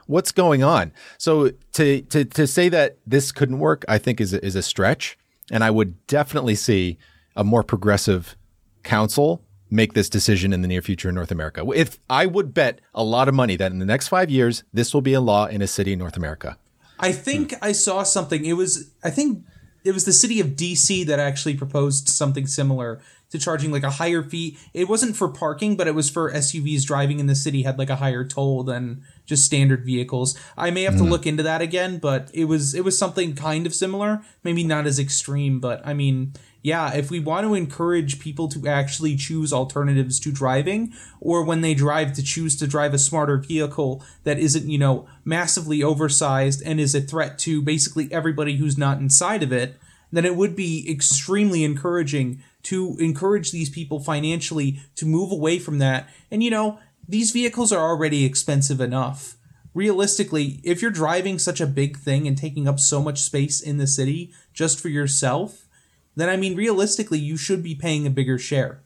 [0.06, 0.92] What's going on?
[1.18, 4.62] So to to to say that this couldn't work, I think is a, is a
[4.62, 5.18] stretch,
[5.50, 6.98] and I would definitely see
[7.36, 8.36] a more progressive
[8.82, 11.64] council make this decision in the near future in North America.
[11.74, 14.94] If I would bet a lot of money that in the next 5 years this
[14.94, 16.58] will be a law in a city in North America.
[16.98, 18.44] I think I saw something.
[18.44, 19.44] It was I think
[19.84, 23.90] it was the city of DC that actually proposed something similar to charging like a
[23.90, 24.56] higher fee.
[24.72, 27.90] It wasn't for parking, but it was for SUVs driving in the city had like
[27.90, 30.38] a higher toll than just standard vehicles.
[30.56, 31.10] I may have to mm.
[31.10, 34.87] look into that again, but it was it was something kind of similar, maybe not
[34.87, 36.34] as extreme, but I mean,
[36.64, 41.60] yeah, if we want to encourage people to actually choose alternatives to driving or when
[41.60, 46.62] they drive to choose to drive a smarter vehicle that isn't, you know, massively oversized
[46.64, 49.78] and is a threat to basically everybody who's not inside of it,
[50.10, 55.80] then it would be extremely encouraging to encourage these people financially to move away from
[55.80, 56.08] that.
[56.30, 59.36] And you know, these vehicles are already expensive enough.
[59.74, 63.78] Realistically, if you're driving such a big thing and taking up so much space in
[63.78, 65.66] the city just for yourself,
[66.14, 68.82] then I mean, realistically, you should be paying a bigger share.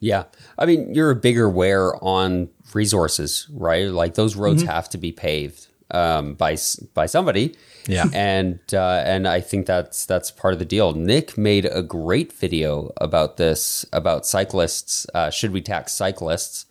[0.00, 0.24] Yeah.
[0.56, 3.88] I mean, you're a bigger wear on resources, right?
[3.88, 4.70] Like those roads Mm-hmm.
[4.70, 6.56] have to be paved um, by
[6.94, 7.56] by somebody.
[7.88, 8.04] Yeah.
[8.14, 10.92] And uh, and I think that's that's part of the deal.
[10.94, 15.04] Nic made a great video about this about cyclists.
[15.14, 16.66] Uh, should we tax cyclists?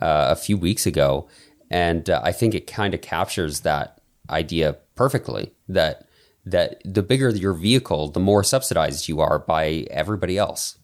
[0.00, 1.28] Uh, a few weeks ago,
[1.70, 5.52] and uh, I think it kind of captures that idea perfectly.
[5.68, 6.06] That
[6.46, 10.78] that the bigger your vehicle, the more subsidized you are by everybody else.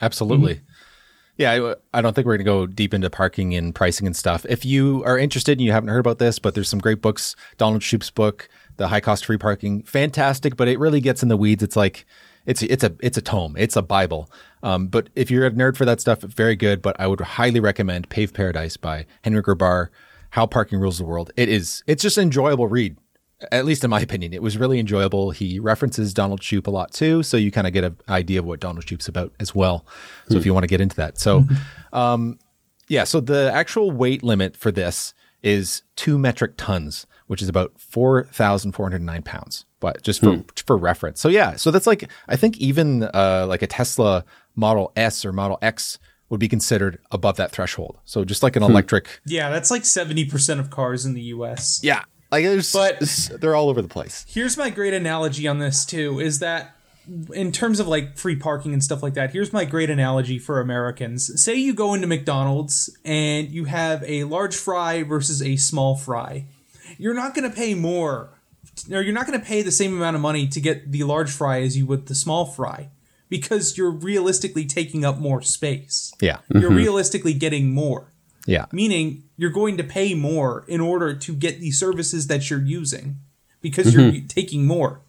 [0.00, 0.60] Absolutely.
[1.36, 4.16] Yeah, I, I don't think we're going to go deep into parking and pricing and
[4.16, 4.46] stuff.
[4.48, 7.34] If you are interested and you haven't heard about this, but there's some great books.
[7.56, 11.36] Donald Shoup's book, The High Cost Free Parking, fantastic, but it really gets in the
[11.36, 11.62] weeds.
[11.62, 12.06] It's like
[12.46, 14.30] it's it's a it's a tome, it's a bible.
[14.62, 16.82] Um, but if you're a nerd for that stuff, very good.
[16.82, 19.88] But I would highly recommend Pave Paradise by Henry Grabar,
[20.30, 21.30] How Parking Rules the World.
[21.36, 22.96] It is it's just an enjoyable read
[23.52, 25.30] at least in my opinion, it was really enjoyable.
[25.30, 28.46] He references Donald Shoup a lot too, so you kind of get an idea of
[28.46, 29.84] what Donald Shoup's about as well.
[30.28, 31.44] So if you want to get into that, so
[31.92, 32.38] um,
[32.88, 37.72] yeah, so the actual weight limit for this is two metric tons, which is about
[37.78, 39.64] four thousand four hundred nine pounds.
[39.80, 43.62] But just for for reference, so yeah, so that's like I think even uh, like
[43.62, 44.24] a Tesla
[44.56, 45.98] Model S or Model X
[46.30, 47.98] would be considered above that threshold.
[48.04, 51.80] So just like an electric, Yeah, that's like 70% of cars in the US.
[51.82, 53.00] yeah, like there's But-
[53.40, 54.24] they're all over the place.
[54.26, 56.74] Here's my great analogy on this too is that
[57.34, 60.60] in terms of like free parking and stuff like that, here's my great analogy for
[60.60, 61.30] Americans.
[61.42, 66.46] Say you go into McDonald's and you have a large fry versus a small fry.
[66.98, 68.30] You're not going to pay more
[68.90, 71.30] or you're not going to pay the same amount of money to get the large
[71.30, 72.90] fry as you would the small fry
[73.28, 76.12] because you're realistically taking up more space.
[76.20, 76.76] Yeah, You're mm-hmm.
[76.76, 78.14] realistically getting more
[78.46, 78.66] yeah.
[78.72, 83.16] meaning you're going to pay more in order to get the services that you're using
[83.60, 84.16] because mm-hmm.
[84.16, 85.00] you're taking more.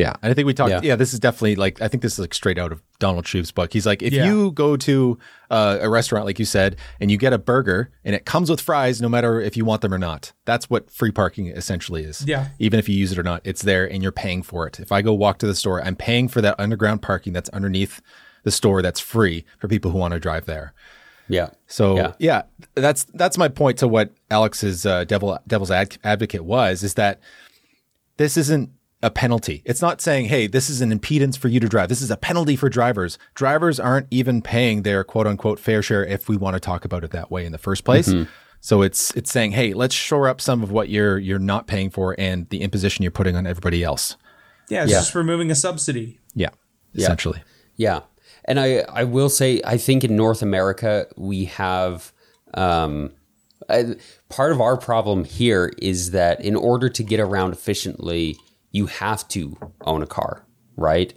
[0.00, 0.70] Yeah, and I think we talked.
[0.70, 0.80] Yeah.
[0.82, 0.96] Yeah.
[0.96, 3.72] this is definitely like I think this is like straight out of Donald Shoup's book.
[3.72, 4.26] He's like, if Yeah.
[4.26, 5.18] you go to
[5.50, 8.60] uh, a restaurant, like you said, and you get a burger and it comes with
[8.60, 10.32] fries, no matter if you want them or not.
[10.44, 12.24] That's what free parking essentially is.
[12.26, 12.48] Yeah.
[12.58, 14.80] even if you use it or not, it's there and you're paying for it.
[14.80, 18.00] If I go walk to the store, I'm paying for that underground parking that's underneath
[18.42, 20.72] the store that's free for people who want to drive there.
[21.28, 21.50] Yeah.
[21.66, 22.12] So Yeah.
[22.18, 22.42] yeah.
[22.74, 27.20] that's that's my point to what Alex's uh, devil devil's ad- advocate was is that
[28.16, 28.70] this isn't
[29.02, 29.62] a penalty.
[29.64, 31.88] It's not saying, "Hey, this is an impedance for you to drive.
[31.88, 36.04] This is a penalty for drivers." Drivers aren't even paying their quote unquote fair share
[36.04, 38.12] if we want to talk about it that way in the first place.
[38.60, 41.88] So it's it's saying, "Hey, let's shore up some of what you're you're not paying
[41.90, 44.16] for and the imposition you're putting on everybody else."
[44.68, 44.98] Yeah, it's Yeah.
[44.98, 46.18] just removing a subsidy.
[46.34, 46.50] Yeah,
[46.94, 47.42] essentially.
[47.76, 48.00] Yeah.
[48.44, 52.12] And I, I will say, I think in North America, we have
[52.54, 53.12] um,
[53.68, 53.96] I,
[54.28, 58.36] part of our problem here is that in order to get around efficiently,
[58.72, 60.44] you have to own a car,
[60.76, 61.12] right?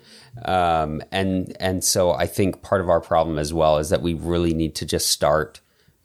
[0.46, 4.14] Um, and and so I think part of our problem as well is that we
[4.14, 5.62] really need to just start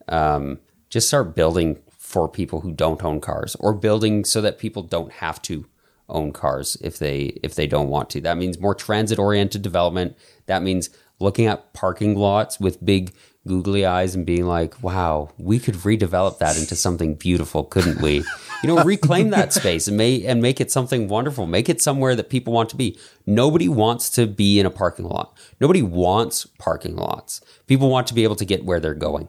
[0.08, 4.82] um, just start building for people who don't own cars, or building so that people
[4.82, 5.66] don't have to
[6.08, 8.20] own cars if they if they don't want to.
[8.20, 10.16] That means more transit oriented development.
[10.46, 13.12] That means looking at parking lots with big
[13.46, 18.24] googly eyes and being like, "Wow, we could redevelop that into something beautiful, couldn't we?"
[18.62, 21.46] You know, reclaim that space and make and make it something wonderful.
[21.46, 22.98] Make it somewhere that people want to be.
[23.26, 25.36] Nobody wants to be in a parking lot.
[25.60, 27.40] Nobody wants parking lots.
[27.66, 29.28] People want to be able to get where they're going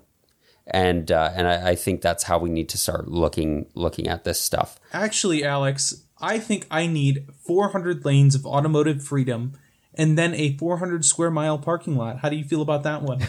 [0.70, 4.24] and uh, and I, I think that's how we need to start looking looking at
[4.24, 4.80] this stuff.
[4.94, 9.54] Actually, Alex, I think I need 400 lanes of automotive freedom
[9.96, 12.20] and then a 400 square mile parking lot.
[12.20, 13.20] How do you feel about that one?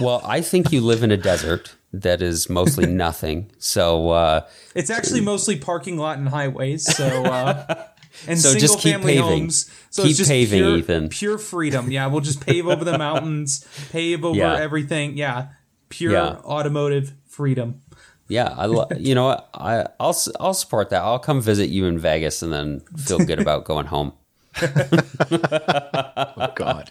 [0.00, 3.50] Well, I think you live in a desert that is mostly nothing.
[3.58, 7.84] So uh, It's actually mostly parking lot and highways, so uh
[8.26, 9.22] and So single just keep family paving.
[9.40, 9.70] homes.
[9.90, 11.08] So Keep it's just paving, pure, Ethan.
[11.08, 11.90] pure freedom.
[11.90, 14.54] Yeah, we'll just pave over the mountains, pave over Yeah.
[14.56, 15.16] everything.
[15.16, 15.48] Yeah.
[15.88, 16.36] Pure Yeah.
[16.44, 17.80] automotive freedom.
[18.28, 21.02] yeah, I lo- you know what I I'll s- I'll support that.
[21.02, 24.12] I'll come visit you in Vegas and then feel good about going home.
[24.62, 26.90] oh God,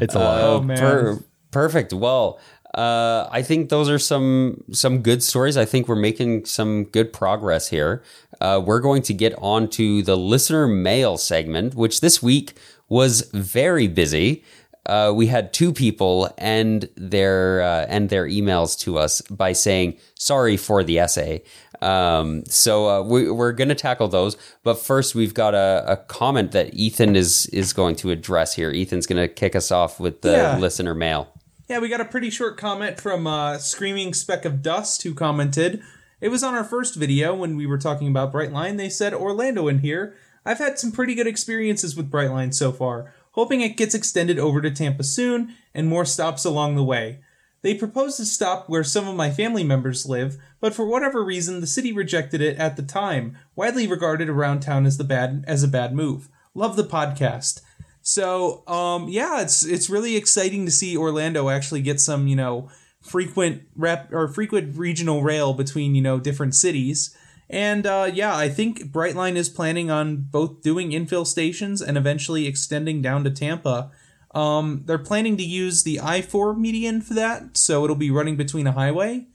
[0.00, 0.40] it's a lot.
[0.42, 0.78] Oh, man.
[0.78, 1.92] Per- perfect.
[1.92, 2.38] Well,
[2.74, 5.56] uh, I think those are some some good stories.
[5.56, 8.02] I think we're making some good progress here.
[8.40, 12.54] Uh, we're going to get on to the listener mail segment, which this week
[12.88, 14.44] was very busy.
[14.84, 19.96] Uh, we had two people end their uh, end their emails to us by saying
[20.14, 21.42] sorry for the essay.
[21.82, 25.96] Um, so uh, we, we're going to tackle those, but first we've got a, a
[25.96, 28.70] comment that Ethan is is going to address here.
[28.70, 30.58] Ethan's going to kick us off with the Yeah.
[30.58, 31.32] listener mail.
[31.68, 35.82] Yeah, we got a pretty short comment from uh, Screaming Speck of Dust who commented.
[36.20, 38.76] It was on our first video when we were talking about Brightline.
[38.76, 40.14] They said, Orlando in here.
[40.44, 44.60] I've had some pretty good experiences with Brightline so far, hoping it gets extended over
[44.60, 47.18] to Tampa soon and more stops along the way.
[47.62, 51.60] They proposed a stop where some of my family members live, but for whatever reason,
[51.60, 55.64] the city rejected it at the time, widely regarded around town as the bad as
[55.64, 56.28] a bad move.
[56.54, 57.60] Love the podcast.
[58.08, 62.68] So, um, yeah, it's it's really exciting to see Orlando actually get some, you know,
[63.02, 67.16] frequent rep or frequent regional rail between you know different cities.
[67.50, 72.46] And uh, yeah, I think Brightline is planning on both doing infill stations and eventually
[72.46, 73.90] extending down to Tampa.
[74.32, 78.36] Um, they're planning to use the I four median for that, so it'll be running
[78.36, 79.26] between a highway.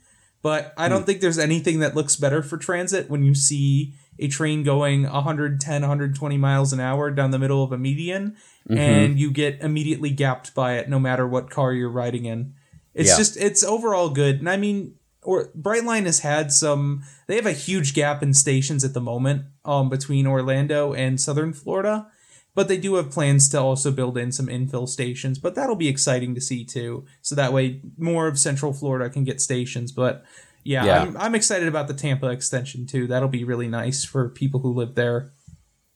[0.41, 4.27] But I don't think there's anything that looks better for transit when you see a
[4.27, 8.35] train going 110, 120 miles an hour down the middle of a median
[8.69, 12.53] and you get immediately gapped by it no matter what car you're riding in.
[12.93, 13.17] It's Yeah.
[13.17, 14.39] just, it's overall good.
[14.39, 18.83] And I mean, or Brightline has had some, they have a huge gap in stations
[18.83, 22.07] at the moment um, between Orlando and Southern Florida.
[22.53, 25.87] But they do have plans to also build in some infill stations, but that'll be
[25.87, 27.05] exciting to see too.
[27.21, 29.93] So that way, more of Central Florida can get stations.
[29.93, 30.23] But
[30.63, 31.01] yeah, Yeah.
[31.03, 33.07] I'm, I'm excited about the Tampa extension too.
[33.07, 35.31] That'll be really nice for people who live there.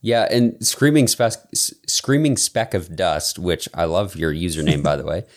[0.02, 5.06] Yeah, and screaming speck, screaming speck of dust, which I love your username by the
[5.06, 5.24] way.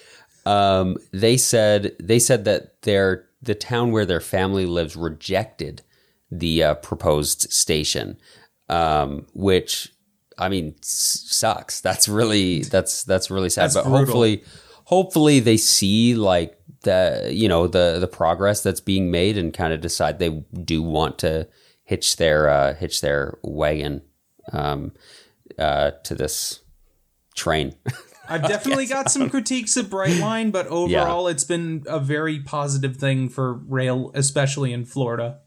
[0.47, 5.83] Um, they said they said that their the town where their family lives rejected
[6.31, 8.17] the uh, proposed station,
[8.71, 9.93] um, which
[10.39, 11.83] I mean s- sucks.
[11.83, 13.65] That's really that's that's really sad.
[13.65, 13.99] That's but brutal.
[13.99, 14.45] hopefully,
[14.85, 19.73] hopefully they see like the you know the the progress that's being made and kind
[19.73, 20.31] of decide they
[20.65, 21.49] do want to
[21.85, 24.03] hitch their uh, hitch their wagon
[24.53, 24.93] um,
[25.59, 26.61] uh, to this
[27.35, 27.75] train.
[28.29, 33.31] I've definitely got some critiques of Brightline, but overall, it's been a very positive thing
[33.31, 35.39] for rail, especially in Florida.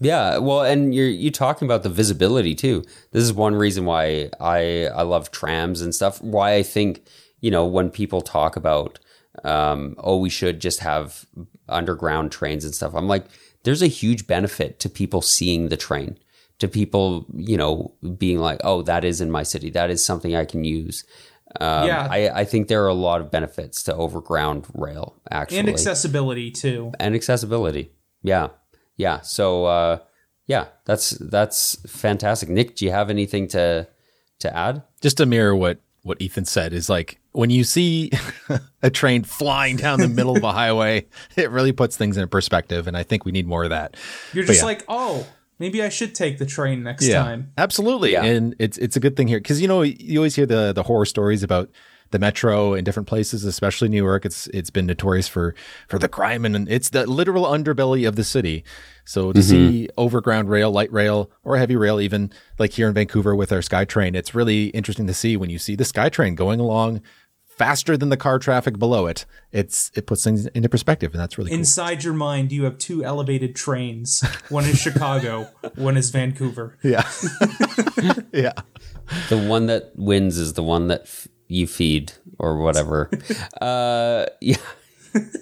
[0.00, 2.84] Yeah, well, and you're you talking about the visibility too.
[3.12, 6.20] This is one reason why I I love trams and stuff.
[6.22, 7.02] Why I think
[7.40, 8.98] you know when people talk about
[9.44, 11.24] um, oh we should just have
[11.68, 12.94] underground trains and stuff.
[12.94, 13.26] I'm like,
[13.64, 16.18] there's a huge benefit to people seeing the train,
[16.58, 19.70] to people you know being like, oh that is in my city.
[19.70, 21.04] That is something I can use.
[21.60, 22.06] Um, Yeah.
[22.10, 26.50] I, I think there are a lot of benefits to overground rail actually And accessibility,
[26.52, 26.92] too.
[27.00, 27.90] and accessibility.
[28.22, 28.48] Yeah,
[28.96, 29.20] yeah.
[29.22, 29.98] So uh,
[30.46, 32.48] yeah, that's that's fantastic.
[32.48, 33.88] Nic, do you have anything to
[34.40, 34.82] to add?
[35.00, 38.10] just to mirror what what Ethan said is like when you see
[38.82, 42.86] a train flying down the middle of a highway, it really puts things in perspective,
[42.86, 43.96] and I think we need more of that.
[44.32, 44.66] You're But just yeah.
[44.66, 45.26] like, oh,
[45.58, 47.52] maybe I should take the train next time.
[47.58, 48.24] absolutely, Yeah.
[48.24, 50.82] and it's it's a good thing here because you know you always hear the the
[50.82, 51.70] horror stories about
[52.10, 54.24] the metro in different places, especially New York.
[54.24, 55.54] It's it's been notorious for
[55.88, 58.64] for the crime, and it's the literal underbelly of the city.
[59.04, 59.48] So to mm-hmm.
[59.48, 63.60] see overground rail, light rail, or heavy rail, even like here in Vancouver with our
[63.60, 67.02] SkyTrain, it's really interesting to see when you see the SkyTrain going along
[67.60, 69.26] faster than the car traffic below it.
[69.52, 71.58] It's it puts things into perspective, and that's really cool.
[71.58, 74.24] Inside your mind, you have two elevated trains.
[74.48, 76.78] One is Chicago, one is Vancouver.
[76.82, 77.06] Yeah,
[78.32, 78.54] yeah.
[79.28, 83.10] The one that wins is the one that f- you feed or whatever.
[83.60, 84.56] uh, yeah.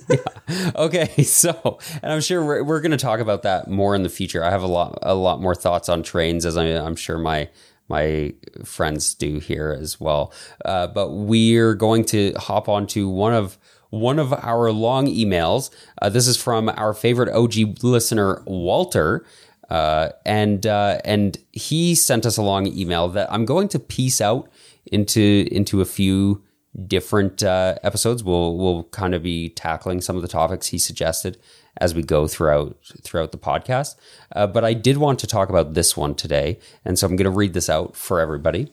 [0.09, 0.71] yeah.
[0.75, 1.11] Okay.
[1.25, 4.42] So, and I'm sure we're, we're going to talk about that more in the future.
[4.42, 7.51] I have a lot a lot more thoughts on trains, as I, I'm sure my
[7.88, 10.33] my friends do here as well.
[10.64, 13.59] Uh, but we're going to hop onto one of
[13.90, 15.71] one of our long emails.
[16.00, 19.25] Uh, this is from our favorite OG listener, Walter.
[19.71, 24.21] Uh, and uh, and he sent us a long email that I'm going to piece
[24.21, 24.50] out
[24.93, 26.43] into into a few
[26.87, 28.23] different uh, episodes.
[28.23, 31.39] We'll we'll kind of be tackling some of the topics he suggested
[31.79, 33.97] as we go throughout throughout the podcast.
[34.35, 37.25] Uh, but I did want to talk about this one today, and so I'm going
[37.25, 38.73] to read this out for everybody.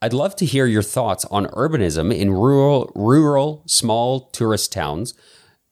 [0.00, 5.14] I'd love to hear your thoughts on urbanism in rural rural small tourist towns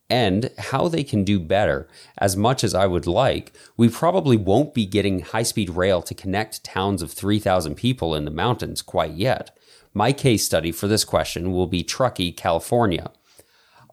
[0.09, 1.87] and how they can do better.
[2.17, 6.13] As much as I would like, we probably won't be getting high speed rail to
[6.13, 9.56] connect towns of 3,000 people in the mountains quite yet.
[9.97, 13.09] My case study for this question will be Truckee, California.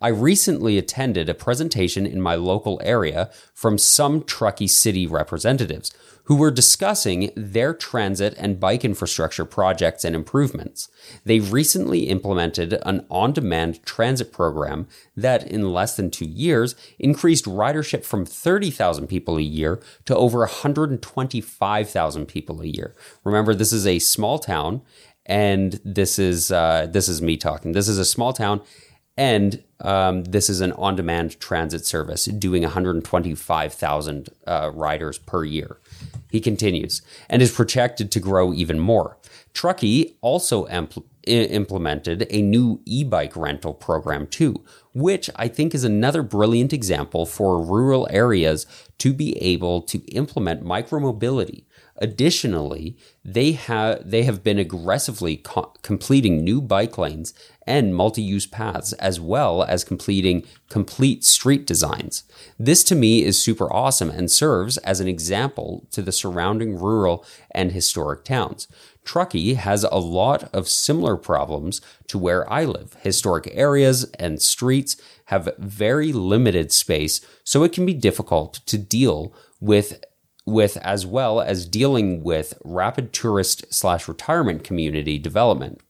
[0.02, 5.90] I recently attended a presentation in my local area from some Truckee City representatives
[6.24, 10.90] who were discussing their transit and bike infrastructure projects and improvements.
[11.24, 14.86] They recently implemented an on demand transit program
[15.16, 20.40] that, in less than two years, increased ridership from 30,000 people a year to over
[20.40, 22.94] 125,000 people a year.
[23.22, 24.82] Remember, this is a small town.
[25.26, 27.72] And this is uh, this is me talking.
[27.72, 28.60] This is a small town,
[29.16, 35.78] and um, this is an on demand transit service doing 125,000 uh, riders per year.
[36.30, 39.16] He continues and is projected to grow even more.
[39.52, 44.64] Truckee also impl- implemented a new e bike rental program too,
[44.94, 48.66] which I think is another brilliant example for rural areas
[48.98, 51.64] to be able to implement micromobility.
[51.98, 57.32] Additionally, they have they have been aggressively co- completing new bike lanes
[57.66, 62.24] and multi-use paths as well as completing complete street designs.
[62.58, 67.24] This to me is super awesome and serves as an example to the surrounding rural
[67.52, 68.66] and historic towns.
[69.04, 72.96] Truckee has a lot of similar problems to where I live.
[73.02, 79.32] Historic areas and streets have very limited space, so it can be difficult to deal
[79.60, 80.02] with
[80.46, 85.80] with as well as dealing with rapid tourist slash retirement community development.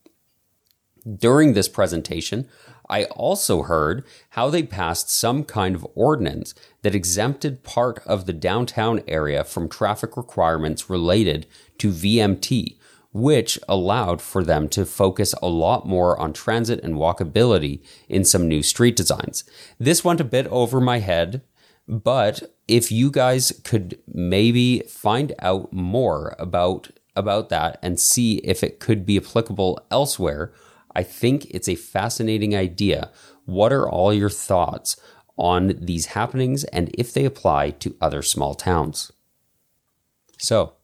[1.18, 2.48] During this presentation,
[2.88, 8.32] I also heard how they passed some kind of ordinance that exempted part of the
[8.32, 11.46] downtown area from traffic requirements related
[11.78, 12.76] to VMT,
[13.12, 18.48] which allowed for them to focus a lot more on transit and walkability in some
[18.48, 19.44] new street designs.
[19.78, 21.42] This went a bit over my head,
[21.88, 28.64] but if you guys could maybe find out more about about that and see if
[28.64, 30.52] it could be applicable elsewhere,
[30.96, 33.10] I think it's a fascinating idea.
[33.44, 34.96] What are all your thoughts
[35.36, 39.12] on these happenings and if they apply to other small towns?
[40.38, 40.74] So,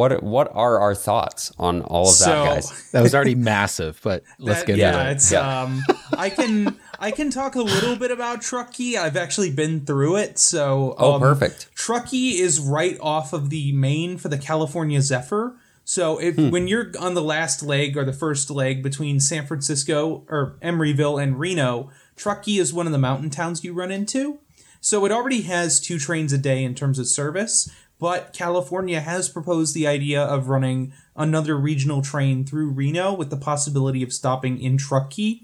[0.00, 2.66] what what are our thoughts on all of that, So- guys?
[2.92, 5.12] That was already massive, but let's That- get yeah, into it.
[5.14, 5.62] it's Yeah.
[5.62, 5.82] um
[6.16, 8.96] I can I can talk a little bit about Truckee.
[8.98, 11.68] I've actually been through it, so Oh, um, perfect.
[11.74, 15.54] Truckee is right off of the main for the California Zephyr.
[15.84, 16.50] So if Hmm.
[16.50, 21.22] when you're on the last leg or the first leg between San Francisco or Emeryville
[21.22, 24.38] and Reno, Truckee is one of the mountain towns you run into.
[24.82, 27.68] So it already has two trains a day in terms of service,
[28.00, 33.36] but California has proposed the idea of running another regional train through Reno with the
[33.36, 35.42] possibility of stopping in Truckee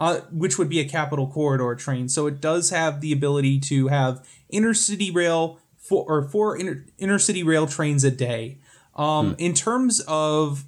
[0.00, 2.08] uh, which would be a Capitol Corridor train.
[2.08, 7.44] So it does have the ability to have intercity rail four or four inter, intercity
[7.44, 8.58] rail trains a day.
[8.96, 10.64] Um, In terms of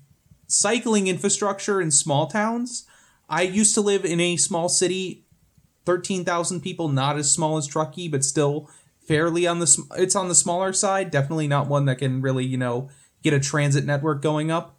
[0.46, 2.84] cycling infrastructure in small towns,
[3.28, 5.24] I used to live in a small city,
[5.86, 8.68] thirteen thousand people, not as small as Truckee, but still
[9.06, 11.10] fairly on the it's on the smaller side.
[11.10, 12.88] Definitely not one that can really you know
[13.22, 14.78] get a transit network going up.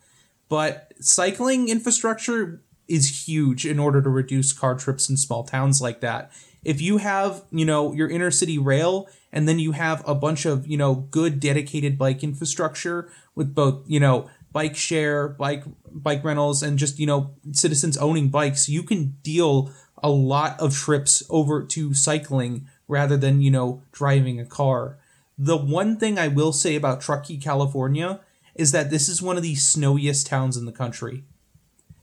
[0.49, 6.01] But cycling infrastructure is huge in order to reduce car trips in small towns like
[6.01, 6.31] that.
[6.63, 10.45] If you have, you know, your inner city rail and then you have a bunch
[10.45, 16.23] of, you know, good dedicated bike infrastructure with both, you know, bike share, bike bike
[16.23, 19.71] rentals and just, you know, citizens owning bikes, you can deal
[20.01, 24.97] a lot of trips over to cycling rather than, you know, driving a car.
[25.37, 28.19] The one thing I will say about Truckee, California
[28.53, 31.23] is that this is one of the snowiest towns in the country.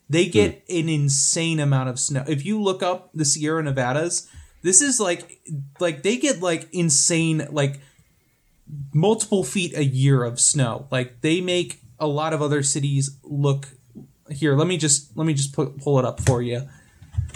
[0.08, 0.32] They hmm.
[0.32, 2.24] get an insane amount of snow.
[2.26, 4.28] If you look up the Sierra Nevadas,
[4.62, 5.40] this is like
[5.78, 7.80] like they get like insane like
[8.92, 10.88] multiple feet a year of snow.
[10.90, 13.68] Like they make a lot of other cities look
[14.28, 16.68] here, let me just let me just put, pull it up for you.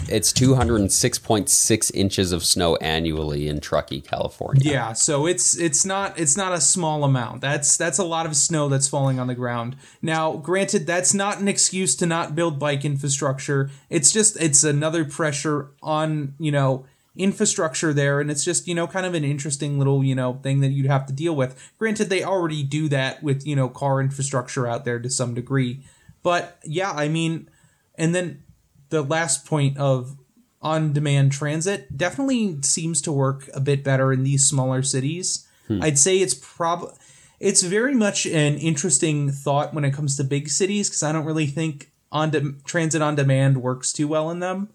[0.07, 4.61] It's 206.6 inches of snow annually in Truckee, California.
[4.63, 7.41] Yeah, so it's it's not it's not a small amount.
[7.41, 9.75] That's that's a lot of snow that's falling on the ground.
[10.01, 13.71] Now, granted, that's not an excuse to not build bike infrastructure.
[13.89, 18.85] It's just it's another pressure on you know infrastructure there, and it's just you know
[18.85, 21.71] kind of an interesting little you know thing that you'd have to deal with.
[21.79, 25.81] Granted, they already do that with you know car infrastructure out there to some degree,
[26.21, 27.49] but yeah, I mean,
[27.95, 28.43] and then
[28.89, 30.17] the last point of
[30.61, 35.47] on demand transit definitely seems to work a bit better in these smaller cities.
[35.67, 35.81] Hmm.
[35.81, 36.91] I'd say it's prob
[37.39, 41.25] it's very much an interesting thought when it comes to big cities because I don't
[41.25, 44.69] really think on de- transit on demand works too well in them.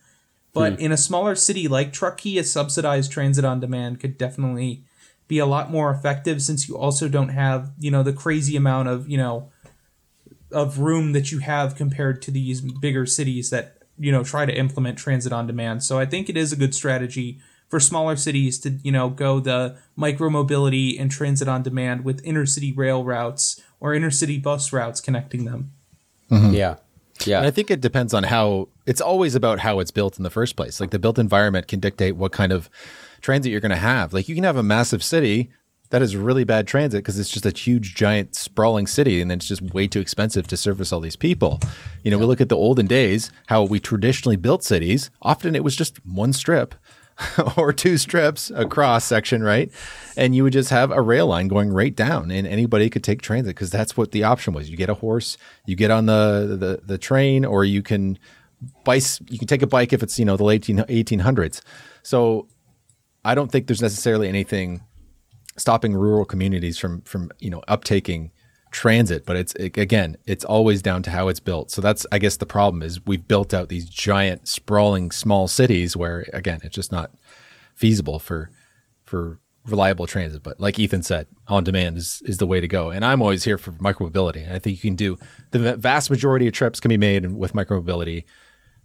[0.53, 0.81] But hmm.
[0.81, 4.85] in a smaller city like Truckee, a subsidized transit on demand could definitely
[5.27, 8.89] be a lot more effective since you also don't have, you know, the crazy amount
[8.89, 9.51] of, you know,
[10.51, 14.53] of room that you have compared to these bigger cities that, you know, try to
[14.53, 15.85] implement transit on demand.
[15.85, 17.39] So I think it is a good strategy
[17.69, 22.77] for smaller cities to, you know, go the micromobility and transit on demand with intercity
[22.77, 25.73] rail routes or intercity bus routes connecting them.
[26.31, 26.55] Mm-hmm.
[26.55, 26.77] Yeah.
[27.27, 27.39] Yeah.
[27.39, 30.31] And I think it depends on how it's always about how it's built in the
[30.31, 30.81] first place.
[30.81, 32.71] Like the built environment can dictate what kind of
[33.21, 34.15] transit you're going to have.
[34.15, 35.51] Like you can have a massive city
[35.91, 39.47] that is really bad transit because it's just a huge, giant, sprawling city, and it's
[39.47, 41.61] just way too expensive to service all these people.
[42.03, 45.11] You know, we look at the olden days, how we traditionally built cities.
[45.21, 46.77] Often it was just one strip
[47.57, 49.71] or two strips across section, right?
[50.17, 53.21] And you would just have a rail line going right down, and anybody could take
[53.21, 54.71] transit because that's what the option was.
[54.71, 55.37] You get a horse,
[55.67, 58.17] you get on the the, the train, or you can
[58.85, 59.03] bike.
[59.29, 61.63] You can take a bike if it's you know the late 1800s.
[62.03, 62.47] So
[63.25, 64.83] I don't think there's necessarily anything
[65.61, 68.31] stopping rural communities from from you know uptaking
[68.73, 71.71] transit but it's it, again it's always down to how it's built.
[71.71, 75.97] So that's i guess the problem is we've built out these giant sprawling small cities
[75.97, 77.11] where again it's just not
[77.75, 78.51] feasible for
[79.05, 80.43] for reliable transit.
[80.43, 82.91] But like ethan said on demand is is the way to go.
[82.91, 84.51] And i'm always here for micromobility.
[84.51, 85.19] I think you can do
[85.51, 88.25] the vast majority of trips can be made with micromobility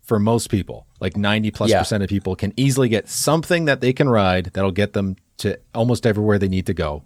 [0.01, 0.87] for most people.
[0.99, 1.79] Like 90 plus Yeah.
[1.79, 5.59] percent of people can easily get something that they can ride that'll get them to
[5.73, 7.03] almost everywhere they need to go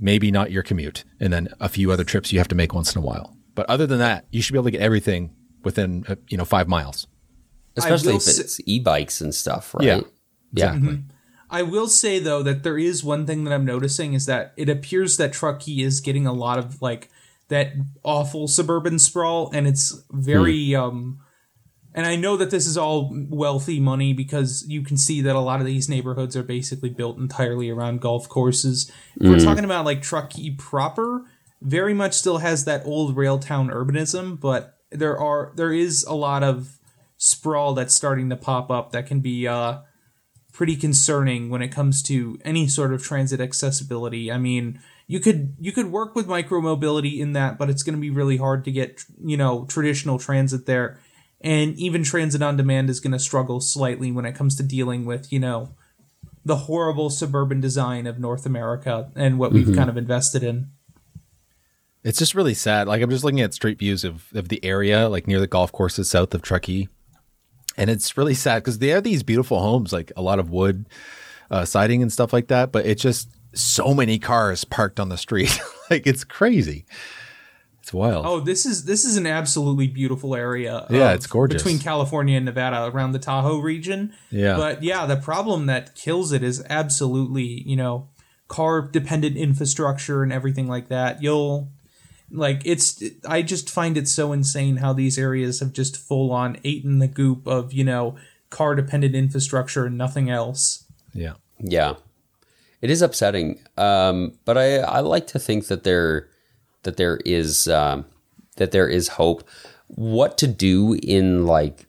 [0.00, 2.94] maybe not your commute, and then a few other trips you have to make once
[2.94, 3.36] in a while.
[3.54, 6.44] But other than that, you should be able to get everything within uh, you know
[6.44, 7.06] five miles.
[7.76, 9.84] Especially will if say- it's e-bikes and stuff, right?
[9.84, 10.00] Yeah.
[10.52, 10.74] Yeah.
[10.74, 11.02] Exactly.
[11.50, 14.68] I will say though that there is one thing that I'm noticing is that it
[14.68, 17.10] appears that Truckee is getting a lot of like
[17.48, 17.72] that
[18.02, 21.20] awful suburban sprawl and it's very um
[21.94, 25.40] and I know that this is all wealthy money because you can see that a
[25.40, 28.90] lot of these neighborhoods are basically built entirely around golf courses.
[29.20, 31.22] If we're talking about like Truckee proper,
[31.62, 36.14] very much still has that old rail town urbanism, but there are there is a
[36.14, 36.78] lot of
[37.16, 39.78] sprawl that's starting to pop up that can be uh
[40.52, 44.30] pretty concerning when it comes to any sort of transit accessibility.
[44.30, 48.00] I mean, you could you could work with micromobility in that, but it's going to
[48.00, 50.98] be really hard to get, you know, traditional transit there.
[51.44, 55.04] And even transit on demand is going to struggle slightly when it comes to dealing
[55.04, 55.74] with, you know,
[56.44, 60.70] the horrible suburban design of North America and what we've kind of invested in.
[62.02, 62.88] It's just really sad.
[62.88, 65.70] Like I'm just looking at street views of, of the area, like near the golf
[65.70, 66.88] courses south of Truckee,
[67.76, 70.86] and it's really sad because they have these beautiful homes, like a lot of wood
[71.50, 72.72] uh, siding and stuff like that.
[72.72, 75.58] But it's just so many cars parked on the street,
[75.90, 76.84] like it's crazy.
[77.84, 78.24] It's wild.
[78.24, 80.86] Oh, this is this is an absolutely beautiful area.
[80.88, 81.62] Yeah, of- it's gorgeous.
[81.62, 84.14] between California and Nevada, around the Tahoe region.
[84.30, 84.56] Yeah.
[84.56, 88.08] but yeah, the problem that kills it is absolutely you know
[88.48, 91.22] car dependent infrastructure and everything like that.
[91.22, 91.68] You'll
[92.30, 96.56] like it's I just find it so insane how these areas have just full on
[96.62, 98.16] eaten the goop of you know
[98.48, 100.84] car dependent infrastructure and nothing else.
[101.12, 101.34] Yeah.
[101.58, 101.96] Yeah,
[102.80, 103.60] it is upsetting.
[103.76, 106.30] Um, but I I like to think that there
[106.84, 108.06] that there is um,
[108.56, 109.48] that there is hope.
[109.88, 111.86] What to do in like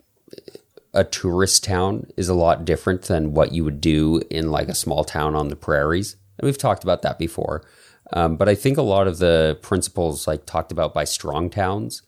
[0.93, 4.75] a tourist town is a lot different than what you would do in like a
[4.75, 6.15] small town on the prairies.
[6.37, 7.65] And we've talked about that before.
[8.13, 12.03] Um, but I think a lot of the principles like talked about by strong towns,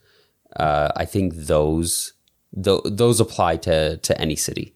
[0.55, 2.13] uh, I think those
[2.63, 4.73] th- those apply to to any city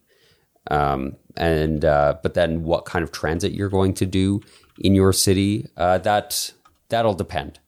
[0.70, 4.40] um, and uh, but then what kind of transit you're going to do
[4.78, 6.52] in your city uh, that
[6.88, 7.58] that'll depend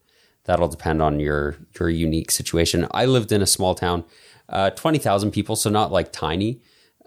[0.45, 2.87] that'll depend on your your unique situation.
[2.91, 4.05] I lived in a small town
[4.49, 6.61] uh, 20000 people so not like tiny.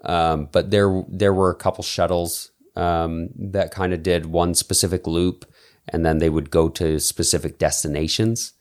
[0.05, 5.07] Um, but there there were a couple shuttles um, that kind of did one specific
[5.07, 5.45] loop
[5.89, 8.53] and then they would go to specific destinations.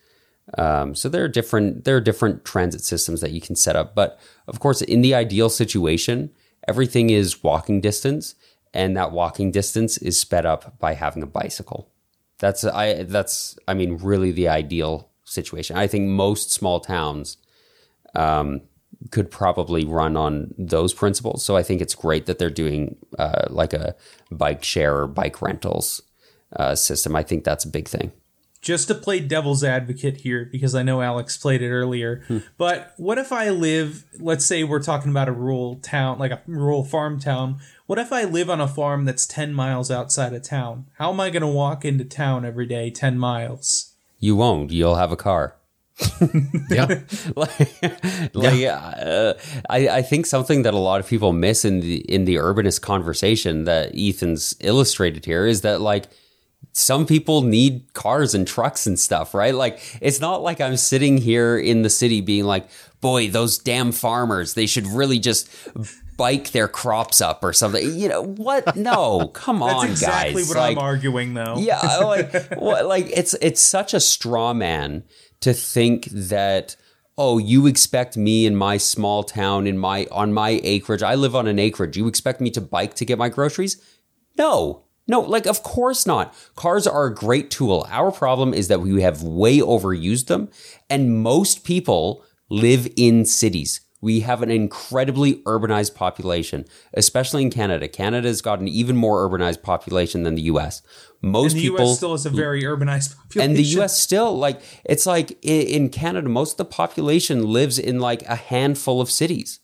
[0.57, 3.93] Um, so there are different there are different transit systems that you can set up,
[3.93, 6.31] but of course, in the ideal situation,
[6.67, 8.35] everything is walking distance,
[8.73, 11.91] and that walking distance is sped up by having a bicycle.
[12.39, 15.75] That's I that's I mean really the ideal situation.
[15.77, 17.37] I think most small towns
[18.15, 18.61] um,
[19.11, 21.43] could probably run on those principles.
[21.43, 23.95] So I think it's great that they're doing uh, like a
[24.31, 26.01] bike share or bike rentals
[26.55, 27.15] uh, system.
[27.15, 28.11] I think that's a big thing.
[28.61, 32.23] just to play devil's advocate here because I know Alex played it earlier.
[32.57, 36.41] But what if I live, let's say we're talking about a rural town, like a
[36.47, 37.59] rural farm town.
[37.87, 40.87] What if I live on a farm that's 10 miles outside of town?
[40.97, 43.93] How am I going to walk into town every day 10 miles?
[44.19, 44.71] You won't.
[44.71, 45.55] You'll have a car.
[46.69, 46.99] Yeah.
[47.35, 47.81] like,
[48.35, 49.33] like uh,
[49.69, 52.81] I, I think something that a lot of people miss in the in the urbanist
[52.81, 56.07] conversation that Ethan's illustrated here is that like
[56.73, 59.55] some people need cars and trucks and stuff, right?
[59.55, 62.67] Like it's not like I'm sitting here in the city being like,
[62.99, 65.49] boy, those damn farmers, they should really just
[66.17, 67.95] bike their crops up or something.
[67.97, 68.75] You know what?
[68.75, 70.41] No, come That's on, exactly guys.
[70.41, 71.55] Exactly what Like, I'm arguing, though.
[71.59, 75.03] yeah, like what, like it's it's such a straw man
[75.41, 76.75] to think that
[77.19, 81.01] oh, you expect me in my small town in my on my acreage.
[81.01, 81.97] I live on an acreage.
[81.97, 83.81] You expect me to bike to get my groceries?
[84.37, 84.83] No.
[85.09, 86.35] No, like of course not.
[86.55, 87.87] Cars are a great tool.
[87.89, 90.49] Our problem is that we have way overused them
[90.89, 93.79] and most people live in cities.
[93.99, 97.87] We have an incredibly urbanized population, especially in Canada.
[97.87, 100.83] Canada's got an even more urbanized population than the US.
[101.21, 101.97] Most And the people U.S.
[101.97, 103.41] still has a very urbanized population.
[103.41, 107.99] and the US still like it's like in Canada most of the population lives in
[107.99, 109.59] like a handful of cities.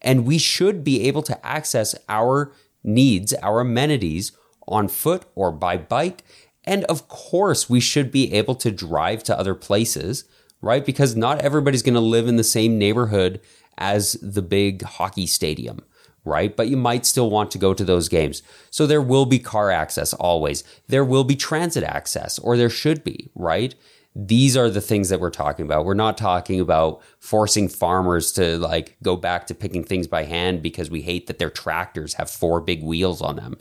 [0.00, 2.52] And we should be able to access our
[2.84, 4.32] needs, our amenities
[4.66, 6.24] on foot or by bike.
[6.64, 10.24] And of course, we should be able to drive to other places,
[10.60, 10.84] right?
[10.84, 13.40] Because not everybody's going to live in the same neighborhood
[13.78, 15.80] as the big hockey stadium,
[16.24, 16.56] right?
[16.56, 18.42] But you might still want to go to those games.
[18.70, 20.64] So there will be car access always.
[20.88, 23.74] There will be transit access, or there should be, right?
[24.14, 25.84] These are the things that we're talking about.
[25.84, 30.60] We're not talking about forcing farmers to like go back to picking things by hand
[30.60, 33.58] because we hate that their tractors have four big wheels on them.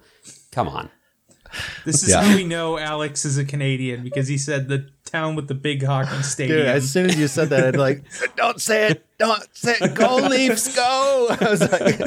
[0.51, 0.89] Come on.
[1.85, 2.21] This is Yeah.
[2.23, 5.83] how we know Alex is a Canadian because he said the town with the big
[5.83, 6.59] hockey stadium.
[6.59, 8.03] Dude, as soon as you said that, I'd like,
[8.35, 11.27] don't say it, don't say it, go Leafs, go.
[11.29, 11.99] I was like,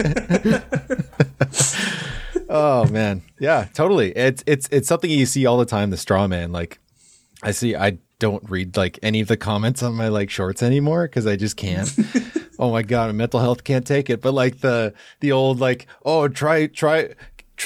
[2.49, 4.11] oh man, yeah, totally.
[4.17, 5.91] It's it's it's something you see all the time.
[5.91, 6.79] The straw man, like,
[7.43, 7.75] I see.
[7.77, 11.37] I don't read like any of the comments on my like shorts anymore because I
[11.37, 11.91] just can't.
[12.59, 14.21] oh my god, my mental health can't take it.
[14.21, 17.15] But like the the old like, oh try try.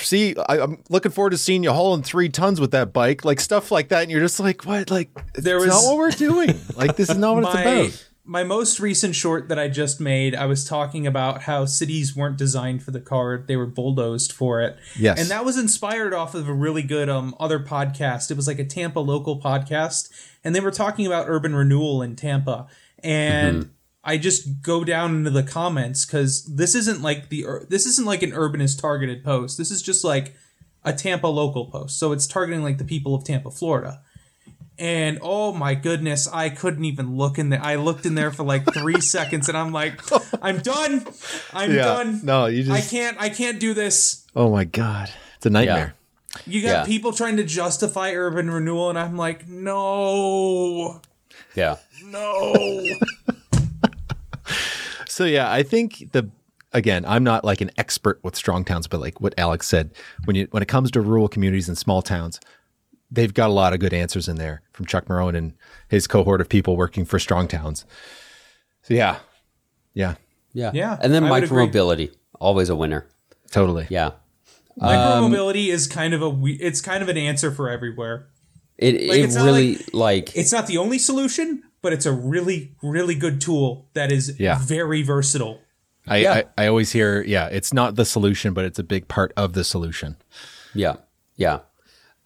[0.03, 3.41] See, I, I'm looking forward to seeing you hauling three tons with that bike, like
[3.41, 4.91] stuff like that, and you're just like, what?
[4.91, 6.59] Like, There was- not what we're doing.
[6.77, 7.55] Like, this is not what it's
[7.93, 8.09] about.
[8.25, 12.39] my most recent short that I just made, I was talking about how cities weren't
[12.39, 14.77] designed for the car; they were bulldozed for it.
[14.99, 15.21] Yes.
[15.21, 18.31] and that was inspired off of a really good um other podcast.
[18.31, 20.09] It was like a Tampa local podcast,
[20.43, 22.67] and they were talking about urban renewal in Tampa,
[23.03, 23.71] and.
[24.05, 28.23] I just go down into the comments because this isn't like the this isn't like
[28.23, 29.57] an urbanist targeted post.
[29.59, 30.35] This is just like
[30.85, 34.01] a Tampa local post, so it's targeting like the people of Tampa, Florida
[34.77, 37.63] and oh my goodness, I couldn't even look in there.
[37.63, 40.01] I looked in there for like three seconds, and I'm like,
[40.43, 41.07] I'm done.
[41.53, 41.85] I'm Yeah.
[41.85, 42.21] done.
[42.25, 42.75] No, you just.
[42.77, 43.17] I can't.
[43.21, 44.27] I can't do this.
[44.35, 45.95] Oh my god, it's a nightmare.
[46.45, 46.85] You got Yeah.
[46.87, 51.01] people trying to justify urban renewal, and I'm like, no,
[51.55, 51.77] Yeah.
[52.05, 52.85] no.
[55.15, 56.29] So yeah, I think the
[56.73, 59.93] again, I'm not like an expert with strong towns, but like what Alex said,
[60.25, 62.41] when you when it comes to rural communities and small towns,
[63.13, 65.53] they've got a lot of good answers in there from Chuck Marohn and
[65.89, 67.85] his cohort of people working for strong towns.
[68.83, 69.19] So yeah,
[69.93, 70.17] yeah,
[70.53, 70.73] Yeah.
[70.75, 72.11] Yeah, And then I would micromobility,
[72.41, 73.07] always a winner.
[73.53, 73.87] totally.
[73.91, 74.11] Yeah.
[74.81, 78.27] Micromobility um, is kind of a we- it's kind of an answer for everywhere.
[78.79, 82.13] It, Like, it it's not really like, It's not the only solution, but it's a
[82.13, 84.59] really really good tool that is Yeah.
[84.59, 85.61] very versatile.
[86.09, 86.33] I, Yeah.
[86.57, 89.53] I I always hear, yeah, it's not the solution, but it's a big part of
[89.53, 90.17] the solution.
[90.75, 90.97] yeah,
[91.37, 91.59] yeah.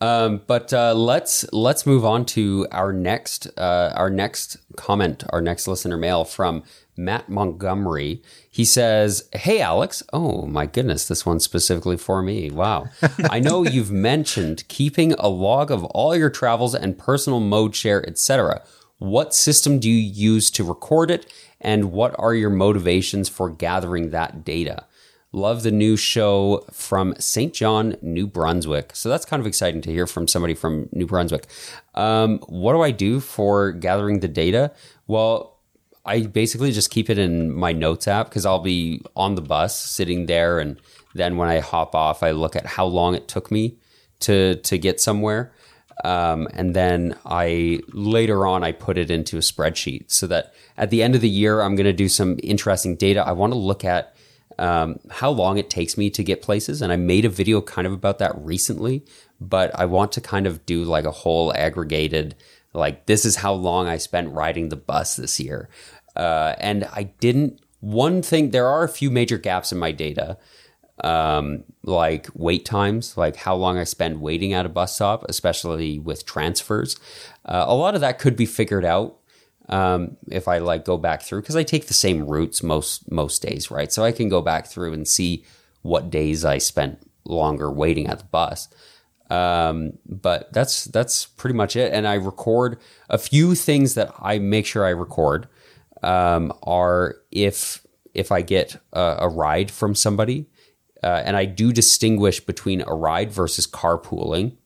[0.00, 5.40] Um, but uh, let's let's move on to our next uh, our next comment, our
[5.40, 6.62] next listener mail from
[6.96, 8.22] Matt Montgomery.
[8.48, 12.48] He says, "Hey Alex, oh my goodness, this one's specifically for me.
[12.48, 12.86] Wow,
[13.36, 18.00] I know you've mentioned keeping a log of all your travels and personal mode share,
[18.08, 18.62] etc.
[18.98, 24.10] What system do you use to record it, and what are your motivations for gathering
[24.10, 24.84] that data?"
[25.30, 28.92] Love the new show from Saint John, New Brunswick.
[28.94, 31.46] So that's kind of exciting to hear from somebody from New Brunswick.
[31.94, 34.72] Um, what do I do for gathering the data?
[35.06, 35.58] Well,
[36.06, 39.78] I basically just keep it in my notes app because I'll be on the bus
[39.78, 40.80] sitting there, and
[41.14, 43.76] then when I hop off, I look at how long it took me
[44.20, 45.52] to to get somewhere,
[46.04, 50.90] um, and then I later on I put it into a spreadsheet so that at
[50.90, 53.26] the end of the year I'm going to do some interesting data.
[53.26, 54.14] I want to look at
[54.58, 56.82] um, how long it takes me to get places.
[56.82, 59.04] And I made a video kind of about that recently,
[59.40, 62.34] but I want to kind of do like a whole aggregated,
[62.72, 65.68] like, this is how long I spent riding the bus this year.
[66.16, 70.36] Uh, and I didn't, one thing, there are a few major gaps in my data,
[71.04, 75.98] um, like wait times, like how long I spend waiting at a bus stop, especially
[75.98, 76.96] with transfers.
[77.44, 79.16] Uh, a lot of that could be figured out
[79.70, 83.42] Um, if I like go back through because I take the same routes most most
[83.42, 83.92] days, right?
[83.92, 85.44] So I can go back through and see
[85.82, 88.68] what days I spent longer waiting at the bus.
[89.30, 91.92] Um, but that's that's pretty much it.
[91.92, 92.78] And I record
[93.10, 95.48] a few things that I make sure I record
[96.02, 100.46] um, are if if I get a, a ride from somebody,
[101.02, 104.56] uh, and I do distinguish between a ride versus carpooling.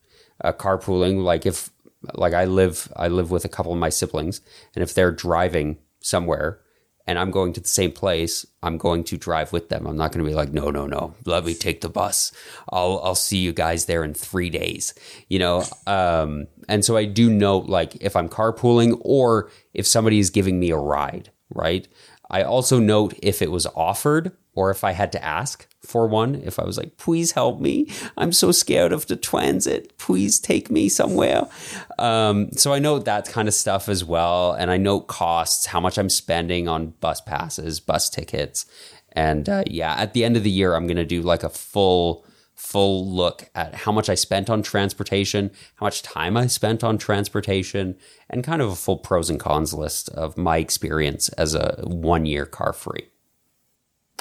[0.42, 1.70] Uh, carpooling, like if
[2.14, 4.40] like I live I live with a couple of my siblings,
[4.74, 6.60] and if they're driving somewhere
[7.06, 9.86] and I'm going to the same place, I'm going to drive with them.
[9.86, 12.32] I'm not going to be like, no, no, no, let me take the bus.
[12.70, 14.94] I'll I'll see you guys there in three days.
[15.28, 20.18] You know, um, and so I do note like if I'm carpooling or if somebody
[20.18, 21.86] is giving me a ride, right?
[22.30, 26.36] I also note if it was offered or if I had to ask for one.
[26.36, 29.96] If I was like, please help me, I'm so scared of the transit.
[29.98, 31.48] Please take me somewhere.
[31.98, 35.80] Um, so I note that kind of stuff as well, and I note costs, how
[35.80, 38.66] much I'm spending on bus passes, bus tickets,
[39.12, 42.24] and uh, yeah, at the end of the year, I'm gonna do like a full
[42.54, 46.96] full look at how much I spent on transportation, how much time I spent on
[46.96, 47.96] transportation,
[48.30, 52.24] and kind of a full pros and cons list of my experience as a one
[52.24, 53.11] year car free.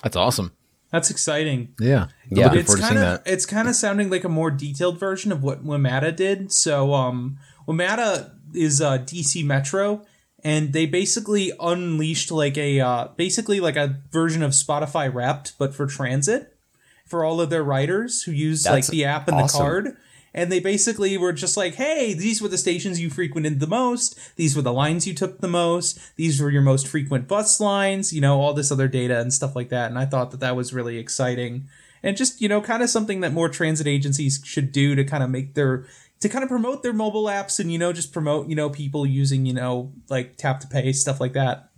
[0.04, 0.54] That's awesome.
[0.92, 1.74] That's exciting.
[1.80, 2.08] Yeah.
[2.30, 2.46] Yeah.
[2.46, 3.24] Looking It's kind of that.
[3.26, 6.52] it's kind of sounding like a more detailed version of what WMATA did.
[6.52, 7.38] So um
[7.68, 10.06] WMATA is uh DC Metro
[10.44, 15.74] and they basically unleashed like a uh basically like a version of Spotify Wrapped but
[15.74, 16.58] for transit
[17.06, 19.58] for all of their riders who use like the app and awesome.
[19.58, 19.98] the card.
[20.34, 24.18] And they basically were just like, hey, these were the stations you frequented the most.
[24.38, 26.00] These were the lines you took the most.
[26.16, 29.56] These were your most frequent bus lines, you know, all this other data and stuff
[29.56, 29.90] like that.
[29.90, 31.68] And I thought that that was really exciting.
[32.02, 35.22] And just, you know, kind of something that more transit agencies should do to kind
[35.24, 35.86] of make their,
[36.22, 39.06] to kind of promote their mobile apps and, you know, just promote, you know, people
[39.06, 41.72] using, you know, like tap to pay, stuff like that.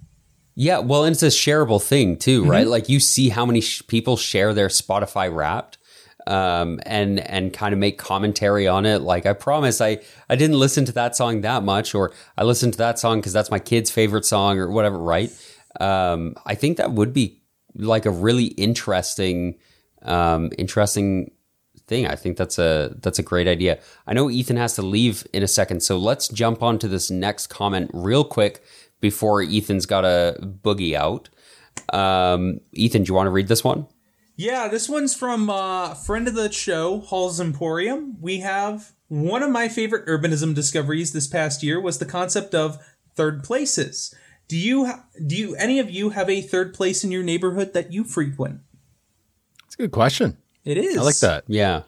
[0.56, 2.62] Yeah, well, and it's a shareable thing too, right?
[2.62, 2.70] Mm-hmm.
[2.70, 5.80] Like you see how many sh- people share their Spotify Wrapped,
[6.28, 9.02] um, and and kind of make commentary on it.
[9.02, 10.00] Like I promise, I
[10.30, 13.34] I didn't listen to that song that much, or I listened to that song because
[13.34, 14.98] that's my kid's favorite song, or whatever.
[14.98, 15.32] Right?
[15.80, 17.42] Um, I think that would be
[17.76, 19.56] like a really interesting,
[20.04, 21.32] um, interesting
[21.88, 22.08] thing.
[22.08, 23.80] I think that's a that's a great idea.
[24.08, 27.12] I know Ethan has to leave in a second, so let's jump on to this
[27.12, 28.64] next comment real quick
[29.02, 31.30] before Ethan's got a boogie out.
[31.92, 33.88] Um, Ethan, do you want to read this one?
[34.36, 38.18] Yeah, this one's from uh, friend of the show, Hall's Emporium.
[38.20, 42.80] We have one of my favorite urbanism discoveries this past year was the concept of
[43.16, 44.14] third places.
[44.48, 47.74] Do you ha- do you any of you have a third place in your neighborhood
[47.74, 48.62] that you frequent?
[49.66, 50.38] It's a good question.
[50.66, 50.98] It is.
[50.98, 51.44] I like that.
[51.48, 51.84] Yeah.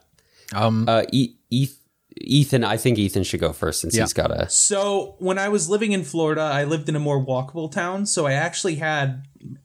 [0.53, 1.79] Um, Uh, e- Eth-
[2.21, 4.03] Ethan, I think Ethan should go first since Yeah.
[4.03, 4.49] he's got a.
[4.49, 8.25] So when I was living in Florida, I lived in a more walkable town, so
[8.25, 9.23] I actually had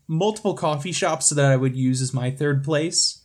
[0.09, 3.17] multiple coffee shops that I would use as my third place.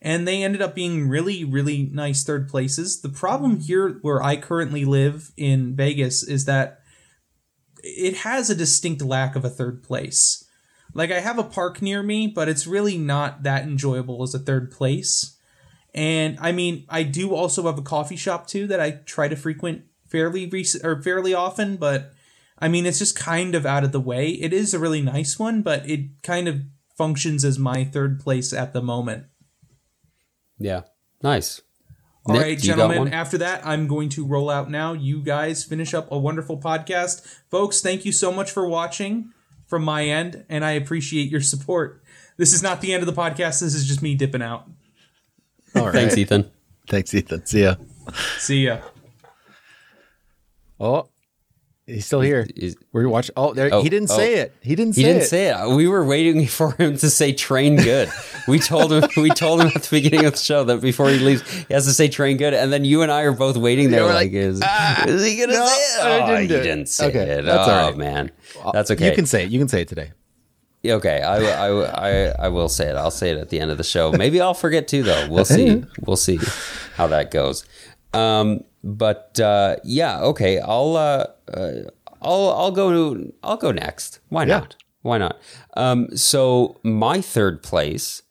[0.00, 3.00] And they ended up being really, really nice third places.
[3.00, 6.80] The problem here where I currently live in Vegas is that
[7.82, 10.44] it has a distinct lack of a third place.
[10.94, 14.38] Like I have a park near me, but it's really not that enjoyable as a
[14.38, 15.36] third place.
[15.94, 19.36] And I mean, I do also have a coffee shop too that I try to
[19.36, 22.12] frequent fairly recent or fairly often, but
[22.58, 24.30] I mean, it's just kind of out of the way.
[24.30, 26.62] It is a really nice one, but it kind of
[26.96, 29.26] functions as my third place at the moment.
[30.58, 30.82] Yeah.
[31.22, 31.60] Nice.
[32.26, 34.92] All Nic, right, gentlemen, after that, I'm going to roll out now.
[34.92, 37.24] You guys finish up a wonderful podcast.
[37.50, 39.32] Folks, thank you so much for watching
[39.66, 42.02] from my end, and I appreciate your support.
[42.36, 43.60] This is not the end of the podcast.
[43.60, 44.68] This is just me dipping out.
[45.78, 45.94] All right.
[45.94, 46.50] Thanks, Ethan.
[46.88, 47.46] Thanks, Ethan.
[47.46, 47.74] See ya.
[48.38, 48.78] See ya.
[50.80, 51.08] Oh,
[51.86, 52.46] he's still here.
[52.56, 53.32] Is- We're watching.
[53.36, 53.68] Oh, there.
[53.72, 54.16] Oh, he didn't oh.
[54.16, 54.54] say it.
[54.62, 55.26] He didn't say He didn't it.
[55.26, 55.68] say it.
[55.74, 58.08] We were waiting for him to say "train good."
[58.46, 59.04] We told him.
[59.16, 61.84] We told him at the beginning of the show that before he leaves, he has
[61.86, 64.28] to say "train good." And then you and I are both waiting there, we're like,
[64.28, 66.00] like, is, "Ah, is he gonna no, say it?
[66.06, 67.44] I Oh, didn't he do it." didn't say Okay, it.
[67.44, 67.96] that's oh all right.
[67.96, 68.30] man,
[68.72, 69.08] that's okay.
[69.10, 69.50] You can say it.
[69.50, 70.12] You can say it today.
[70.86, 71.68] Okay, I, I,
[72.28, 72.94] I, I will say it.
[72.96, 74.12] I'll say it at the end of the show.
[74.12, 75.28] Maybe I'll forget too, though.
[75.28, 75.84] We'll see.
[76.06, 76.38] We'll see
[76.96, 77.64] how that goes.
[78.14, 80.60] Um, but uh, yeah, okay.
[80.60, 81.70] I'll, uh, uh,
[82.22, 84.20] I'll, I'll go to, I'll go next.
[84.28, 84.58] Why Yeah.
[84.60, 84.76] not?
[85.02, 85.38] Why not?
[85.76, 88.22] Um, so my third place.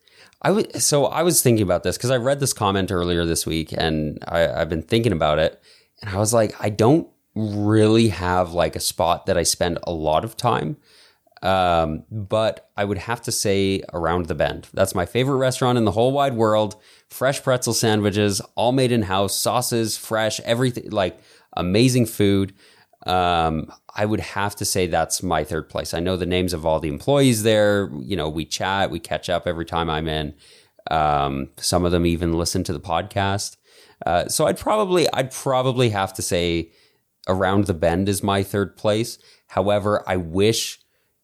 [0.42, 3.74] I so I was thinking about this because I read this comment earlier this week,
[3.76, 5.60] and I, I've been thinking about it,
[6.02, 9.92] and I was like, I don't really have like a spot that I spend a
[9.92, 10.78] lot of time.
[11.44, 14.68] Um, but I would have to say around the bend.
[14.74, 16.76] That's my favorite restaurant in the whole wide world.
[17.10, 21.20] Fresh pretzel sandwiches, all made in house, sauces, fresh, everything like
[21.56, 22.54] amazing food.
[23.06, 25.94] Um, I would have to say that's my third place.
[25.94, 27.90] I know the names of all the employees there.
[28.00, 30.34] You know, we chat, we catch up every time I'm in.
[30.90, 33.58] Um, some of them even listen to the podcast.
[34.06, 36.72] Uh, so I'd probably, I'd probably have to say,
[37.28, 39.20] around the bend is my third place.
[39.48, 40.80] However, I wish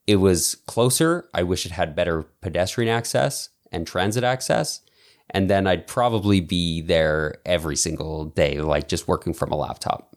[0.07, 1.29] it was closer.
[1.33, 4.81] I wish it had better pedestrian access and transit access.
[5.29, 10.15] And then I'd probably be there every single day, like just working from a laptop.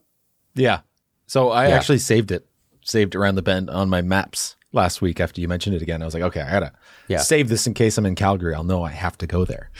[0.54, 0.80] Yeah.
[1.26, 1.76] So I Yeah.
[1.76, 2.46] actually saved it,
[2.82, 6.02] saved around the bend on my maps last week after you mentioned it again.
[6.02, 6.72] I was like, okay, I gotta
[7.08, 7.18] Yeah.
[7.18, 8.54] save this in case I'm in Calgary.
[8.54, 9.70] I'll know I have to go there.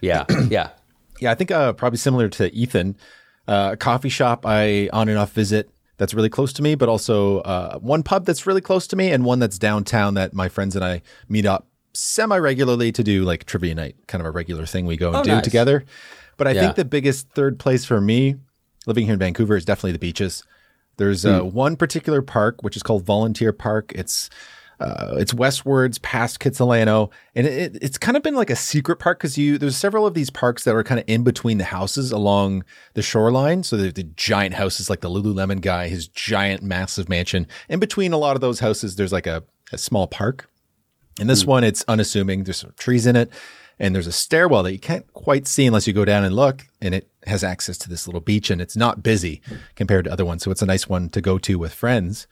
[0.00, 0.24] Yeah.
[0.50, 0.70] yeah.
[1.20, 2.96] Yeah, I think uh, probably similar to Ethan,
[3.46, 5.70] uh, a coffee shop I on and off visit
[6.02, 9.12] that's really close to me, but also uh, one pub that's really close to me
[9.12, 13.22] and one that's downtown that my friends and I meet up semi regularly to do
[13.22, 15.44] like trivia night, kind of a regular thing we go and Oh, do nice.
[15.44, 15.84] together.
[16.38, 16.62] But I Yeah.
[16.62, 18.34] think the biggest third place for me,
[18.84, 20.42] living here in Vancouver, is definitely the beaches.
[20.96, 21.54] There's uh, Hmm.
[21.54, 23.92] one particular park which is called Volunteer Park.
[23.94, 24.28] It's
[24.80, 29.18] uh, it's westwards past Kitsilano, and it, it's kind of been like a secret park
[29.18, 32.10] because you there's several of these parks that are kind of in between the houses
[32.10, 32.64] along
[32.94, 33.62] the shoreline.
[33.62, 37.46] So the giant houses like the Lululemon guy, his giant massive mansion.
[37.68, 40.48] In between a lot of those houses, there's like a, a small park.
[41.20, 42.44] And this one, it's unassuming.
[42.44, 43.30] There's some trees in it,
[43.78, 46.66] and there's a stairwell that you can't quite see unless you go down and look.
[46.80, 49.42] And it has access to this little beach, and it's not busy
[49.76, 50.42] compared to other ones.
[50.42, 52.26] So it's a nice one to go to with friends.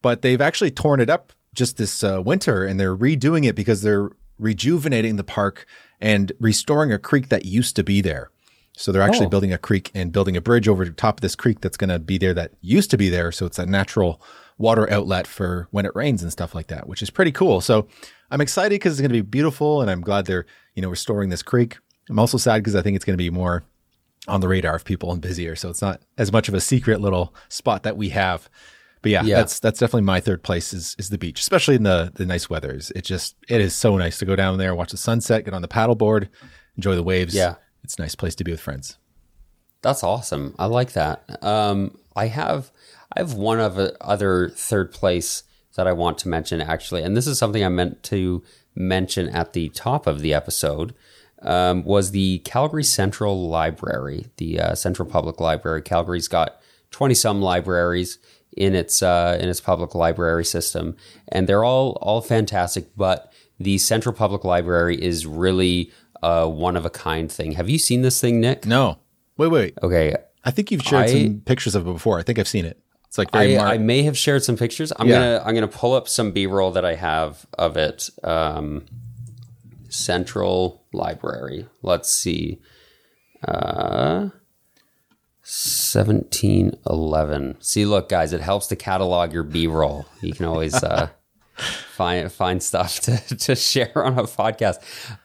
[0.00, 3.82] But they've actually torn it up just this uh, winter, and they're redoing it because
[3.82, 5.66] they're rejuvenating the park
[6.00, 8.30] and restoring a creek that used to be there.
[8.76, 9.30] So they're actually Oh.
[9.30, 11.90] building a creek and building a bridge over the top of this creek that's going
[11.90, 13.30] to be there that used to be there.
[13.30, 14.20] So it's a natural
[14.56, 17.60] water outlet for when it rains and stuff like that, which is pretty cool.
[17.60, 17.86] So
[18.30, 21.28] I'm excited because it's going to be beautiful, and I'm glad they're you know restoring
[21.28, 21.76] this creek.
[22.08, 23.62] I'm also sad because I think it's going to be more
[24.26, 27.00] on the radar of people and busier, so it's not as much of a secret
[27.02, 28.48] little spot that we have.
[29.02, 29.36] But yeah, Yeah.
[29.36, 32.50] that's that's definitely my third place is is the beach, especially in the the nice
[32.50, 32.90] weathers.
[32.94, 35.62] It just it is so nice to go down there, watch the sunset, get on
[35.62, 36.28] the paddleboard,
[36.76, 37.34] enjoy the waves.
[37.34, 37.54] Yeah.
[37.82, 38.98] it's a nice place to be with friends.
[39.82, 40.54] That's awesome.
[40.58, 41.42] I like that.
[41.42, 42.70] Um, I have
[43.16, 45.44] I have one of other third place
[45.76, 48.42] that I want to mention actually, and this is something I meant to
[48.74, 50.94] mention at the top of the episode.
[51.42, 55.80] Um, was the Calgary Central Library, the uh, Central Public Library.
[55.80, 58.18] Calgary's got twenty some libraries
[58.56, 60.96] in its uh, in its public library system,
[61.28, 62.88] and they're all all fantastic.
[62.96, 65.92] But the Central Public Library is really
[66.22, 67.52] a one of a kind thing.
[67.52, 68.66] Have you seen this thing, Nic?
[68.66, 68.98] No,
[69.36, 69.74] wait, wait.
[69.82, 72.18] Okay, I think you've shared I- some pictures of it before.
[72.18, 72.78] I think I've seen it.
[73.06, 74.92] It's like very I, I may have shared some pictures.
[74.96, 75.14] I'm Yeah.
[75.14, 78.08] gonna I'm gonna pull up some B roll that I have of it.
[78.22, 78.84] Um,
[79.88, 81.66] Central Library.
[81.82, 82.60] Let's see.
[83.46, 84.28] Uh,
[85.50, 87.56] seventeen eleven.
[87.60, 90.06] See, look, guys, it helps to catalog your B roll.
[90.20, 91.08] You can always uh,
[91.92, 94.76] find find stuff to to share on a podcast.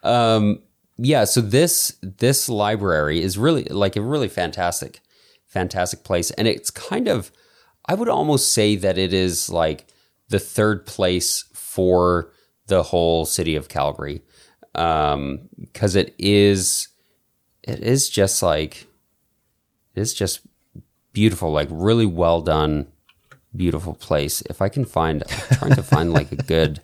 [0.04, 0.60] Um,
[0.96, 1.24] yeah.
[1.24, 5.00] So this this library is really like a really fantastic
[5.56, 7.32] fantastic place and it's kind of
[7.86, 9.86] i would almost say that it is like
[10.28, 12.30] the third place for
[12.66, 14.20] the whole city of calgary
[14.74, 16.88] um because it is
[17.62, 18.86] it is just like
[19.96, 20.40] it is just
[21.12, 22.86] beautiful like really well done
[23.54, 26.82] beautiful place if i can find i'm trying to find like a good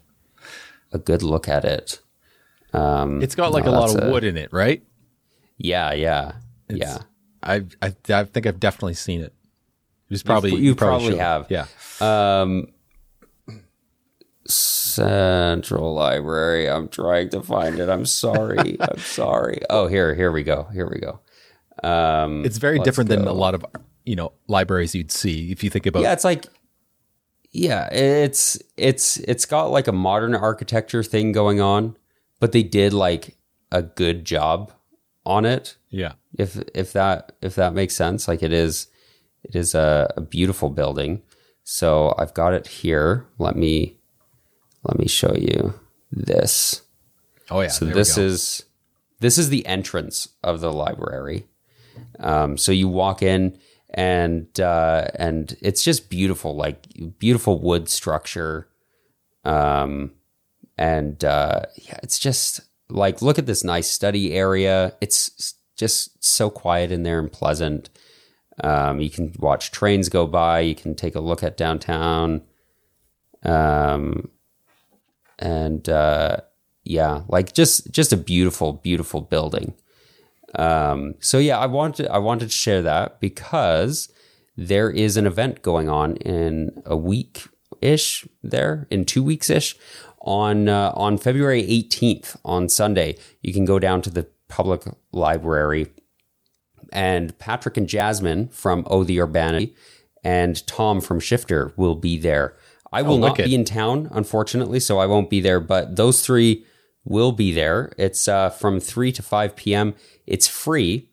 [0.92, 2.00] a good look at it
[2.72, 4.82] um it's got like no, a lot of a- wood in it, right?
[5.58, 6.32] yeah yeah
[6.70, 6.98] yeah
[7.42, 9.34] I, I I think I've definitely seen it.
[10.08, 11.46] It was probably you probably, probably have.
[11.50, 11.66] Yeah.
[12.00, 12.68] Um,
[14.46, 16.68] Central Library.
[16.68, 17.88] I'm trying to find it.
[17.88, 18.76] I'm sorry.
[18.80, 19.60] I'm sorry.
[19.70, 20.68] Oh, here, here we go.
[20.72, 21.20] Here we go.
[21.82, 23.64] Um, It's very different than a lot of
[24.04, 26.02] you know libraries you'd see if you think about.
[26.02, 26.46] Yeah, it's like,
[27.52, 31.96] yeah, it's it's it's got like a modern architecture thing going on,
[32.40, 33.36] but they did like
[33.70, 34.72] a good job
[35.24, 35.76] on it.
[35.90, 36.12] yeah.
[36.36, 38.88] if if that if that makes sense like it is
[39.44, 41.22] it is a, a beautiful building
[41.62, 43.96] so i've got it here let me
[44.82, 45.74] let me show you
[46.10, 46.82] this
[47.50, 47.68] Oh yeah.
[47.68, 48.22] so this go.
[48.22, 48.64] is
[49.20, 51.46] this is the entrance of the library
[52.20, 53.58] um, so you walk in
[53.90, 56.86] and uh, and it's just beautiful like
[57.18, 58.68] beautiful wood structure.
[59.44, 60.12] Um,
[60.78, 64.94] and uh, yeah it's just like look at this nice study area.
[65.00, 67.90] It's just so quiet in there and pleasant.
[68.62, 70.60] Um, you can watch trains go by.
[70.60, 72.42] You can take a look at downtown.
[73.42, 74.30] Um,
[75.38, 76.36] and uh,
[76.84, 79.74] yeah, like just just a beautiful, beautiful building.
[80.58, 84.12] Um, so yeah, I wanted I wanted to share that because
[84.56, 87.48] there is an event going on in a week
[87.80, 89.76] ish there in two weeks ish
[90.20, 93.16] on uh, on February 18th on Sunday.
[93.42, 94.82] You can go down to the public
[95.12, 95.86] library
[96.92, 99.74] and Patrick and Jasmine from Oh the Urbanity
[100.22, 102.56] and Tom from Shifter will be there.
[102.92, 106.66] I will not be in town, unfortunately, so I won't be there, but those three
[107.04, 107.92] will be there.
[107.96, 109.94] It's uh, from 3 to 5 p.m.
[110.26, 111.08] It's free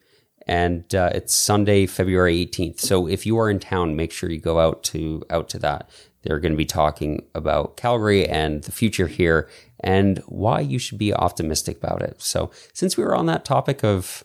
[0.47, 2.79] and uh, it's Sunday, February 18th.
[2.79, 5.89] So if you are in town, make sure you go out to out to that.
[6.23, 9.47] They're going to be talking about Calgary and the future here
[9.79, 12.21] and why you should be optimistic about it.
[12.21, 14.23] So since we were on that topic of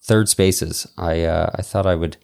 [0.00, 2.16] third spaces, I uh, I thought I would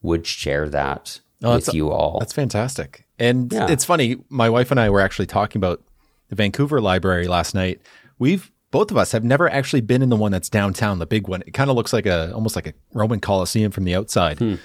[0.00, 2.18] would share that Oh, with you all.
[2.20, 3.04] That's fantastic.
[3.18, 3.68] And Yeah.
[3.68, 5.82] it's funny, my wife and I were actually talking about
[6.28, 7.80] the Vancouver Library last night.
[8.18, 11.28] We've both of us have never actually been in the one that's downtown, the big
[11.28, 11.42] one.
[11.46, 14.38] It kind of looks like a almost like a Roman Colosseum from the outside.
[14.40, 14.56] Hmm.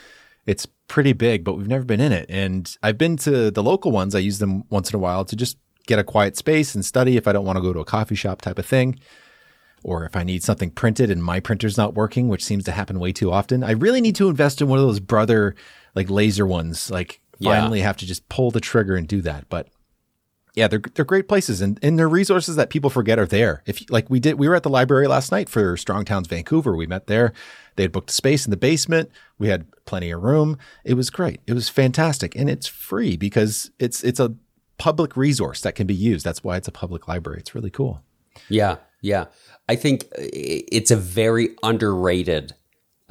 [0.48, 2.26] It's pretty big, but we've never been in it.
[2.30, 4.16] And I've been to the local ones.
[4.16, 7.18] I use them once in a while to just get a quiet space and study
[7.18, 8.98] if I don't want to go to a coffee shop type of thing
[9.84, 13.00] or if I need something printed and my printer's not working, which seems to happen
[13.00, 13.64] way too often.
[13.64, 15.54] I really need to invest in one of those brother
[15.96, 16.90] like laser ones.
[16.90, 17.52] Like Yeah.
[17.60, 19.46] finally have to just pull the trigger and do that.
[19.50, 19.68] But
[20.58, 23.62] yeah, they're they're great places and, and they're resources that people forget are there.
[23.68, 26.76] If like we did we were at the library last night for Strong Towns Vancouver.
[26.76, 27.32] We met there.
[27.76, 29.12] They had booked a space in the basement.
[29.38, 30.58] We had plenty of room.
[30.84, 31.42] It was great.
[31.46, 32.36] It was fantastic.
[32.36, 34.34] And it's free because it's it's a
[34.80, 36.26] public resource that can be used.
[36.26, 37.40] That's why it's a public library.
[37.40, 38.02] It's really cool.
[38.50, 39.26] Yeah, yeah.
[39.70, 42.54] I think it's a very underrated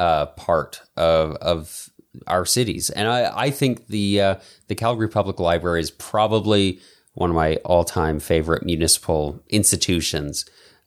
[0.00, 1.90] uh, part of of
[2.26, 4.34] our cities, and I, I think the uh,
[4.66, 6.80] the Calgary Public Library is probably
[7.16, 10.44] one of my all time favorite municipal institutions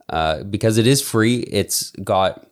[0.09, 1.39] uh, because it is free.
[1.39, 2.47] It's got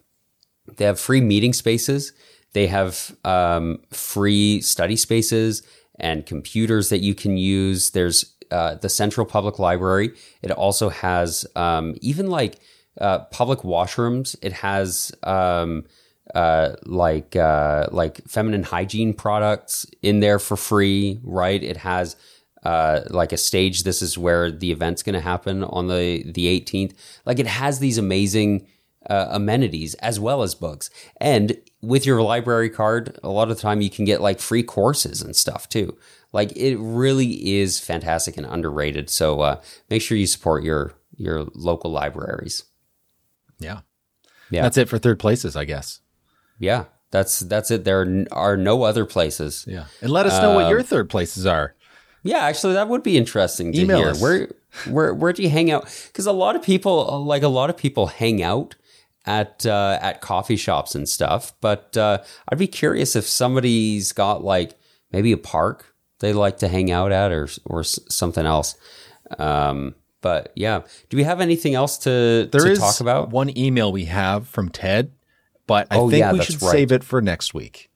[0.76, 2.12] they have free meeting spaces.
[2.54, 5.62] They have um, free study spaces
[6.00, 7.92] and computers that you can use.
[7.92, 10.12] There's uh, the Central Public Library.
[10.42, 12.60] It also has um, even like
[13.00, 14.36] uh, public washrooms.
[14.42, 15.86] It has um,
[16.34, 21.20] uh, like uh, like feminine hygiene products in there for free.
[21.24, 21.64] Right?
[21.64, 22.16] It has
[22.68, 23.84] uh, like a stage.
[23.84, 26.94] This is where the event's going to happen on the the 18th.
[27.26, 28.68] Like it has these amazing
[29.10, 30.90] uh, amenities as well as books.
[31.22, 34.64] And with your library card, a lot of the time you can get like free
[34.64, 35.98] courses and stuff too.
[36.34, 39.10] Like it really is fantastic and underrated.
[39.10, 42.66] So uh, make sure you support your your local libraries.
[43.60, 43.80] Yeah.
[44.52, 44.64] Yeah.
[44.64, 46.02] That's it for third places, I guess.
[46.60, 47.86] Yeah, that's that's it.
[47.86, 49.64] There are no other places.
[49.66, 49.86] Yeah.
[50.02, 51.77] And let us know what your third places are.
[52.28, 54.10] Yeah, actually, that would be interesting to Email hear.
[54.10, 54.22] us.
[54.22, 54.50] Where
[54.90, 55.84] where where do you hang out?
[56.08, 58.76] Because a lot of people, like a lot of people, hang out
[59.26, 61.54] at uh, at coffee shops and stuff.
[61.62, 62.20] But uh,
[62.50, 64.78] I'd be curious if somebody's got like
[65.12, 68.76] maybe a park they like to hang out at, or or something else.
[69.38, 73.30] Um, but yeah, do we have anything else to There to is talk about?
[73.30, 75.12] one email we have from Ted,
[75.68, 76.72] but I Oh, think yeah, we should right.
[76.72, 77.90] save it for next week.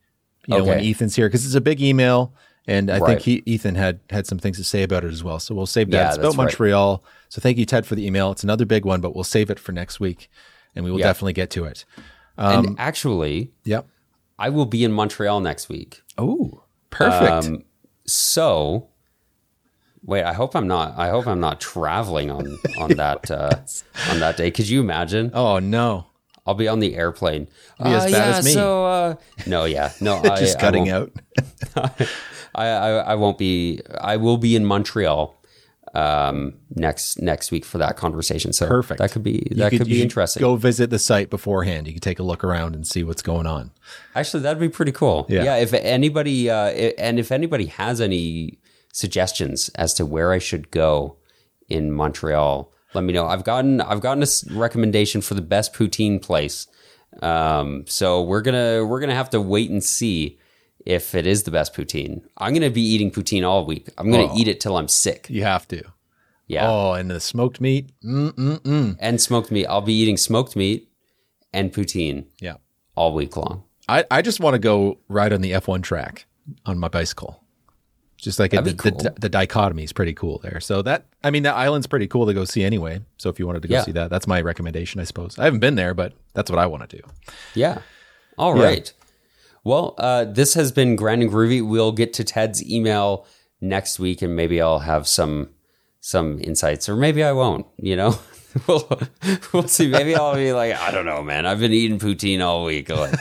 [0.48, 2.34] You know, when Ethan's here, because it's a big email,
[2.68, 3.08] and I Right.
[3.08, 5.40] think he, Ethan had had some things to say about it as well.
[5.40, 5.98] So we'll save that.
[5.98, 6.38] Yeah, it's about right.
[6.38, 7.04] Montreal.
[7.30, 8.32] So thank you, Ted, for the email.
[8.32, 10.30] It's another big one, but we'll save it for next week,
[10.76, 11.08] and we will Yeah.
[11.08, 11.86] definitely get to it.
[12.38, 13.86] and actually, Yep.
[14.40, 16.02] I will be in Montreal next week.
[16.18, 17.32] Oh, perfect.
[17.48, 17.64] Um,
[18.08, 18.88] so
[20.04, 20.98] wait, I hope I'm not.
[20.98, 23.58] I hope I'm not traveling on on that uh,
[24.10, 24.50] on that day.
[24.52, 25.30] Could you imagine?
[25.36, 26.08] oh no,
[26.48, 27.46] I'll be on the airplane.
[27.78, 28.52] be as Uh, bad yeah, as me.
[28.54, 31.12] So uh, no, yeah, no, I, just cutting out.
[32.56, 33.82] I, I I won't be.
[34.00, 35.42] I will be in Montreal
[35.94, 38.54] um, next next week for that conversation.
[38.54, 39.00] So Perfect.
[39.00, 40.42] That could be that could, you be interesting.
[40.42, 41.88] Go visit the site beforehand.
[41.88, 43.72] You can take a look around and see what's going on.
[44.16, 45.26] Actually, that'd be pretty cool.
[45.30, 45.44] Yeah.
[45.44, 45.56] Yeah.
[45.58, 48.60] if anybody, uh, and if anybody has any
[48.94, 51.18] suggestions as to where I should go
[51.68, 53.28] in Montreal, let me know.
[53.28, 56.68] I've gotten, I've gotten a recommendation for the best poutine place.
[57.22, 60.40] Um, so we're gonna, we're gonna have to wait and see
[60.86, 62.22] if it is the best poutine.
[62.38, 63.90] I'm gonna be eating poutine all week.
[63.98, 64.38] I'm gonna oh.
[64.38, 65.28] eat it till I'm sick.
[65.30, 65.84] You have to.
[66.48, 67.92] Yeah, Oh, and the smoked meat.
[68.04, 68.98] Mm-mm-mm.
[69.00, 69.66] and smoked meat.
[69.68, 70.90] I'll be eating smoked meat
[71.54, 72.56] and poutine Yeah.
[72.96, 73.64] all week long.
[73.88, 76.26] I, I just want to go ride on the F1 track
[76.66, 77.42] on my bicycle.
[78.18, 79.16] Just like the, be the, cool.
[79.20, 80.60] the dichotomy is pretty cool there.
[80.60, 83.02] So that I mean that island's pretty cool to go see anyway.
[83.18, 83.84] So if you wanted to go Yeah.
[83.84, 85.40] see that, that's my recommendation, I suppose.
[85.40, 87.04] I haven't been there, but that's what I want to do.
[87.56, 87.80] Yeah.
[88.38, 88.94] All right.
[88.96, 89.01] Yeah.
[89.64, 91.66] Well, uh, this has been Grand and Groovy.
[91.68, 93.26] We'll get to Ted's email
[93.60, 95.50] next week, and maybe I'll have some
[96.00, 97.68] some insights, or maybe I won't.
[97.78, 98.20] You know,
[98.68, 99.00] we'll,
[99.54, 99.88] we'll see.
[99.88, 101.46] Maybe I'll be like, I don't know, man.
[101.46, 102.90] I've been eating poutine all week.
[102.90, 103.14] Like,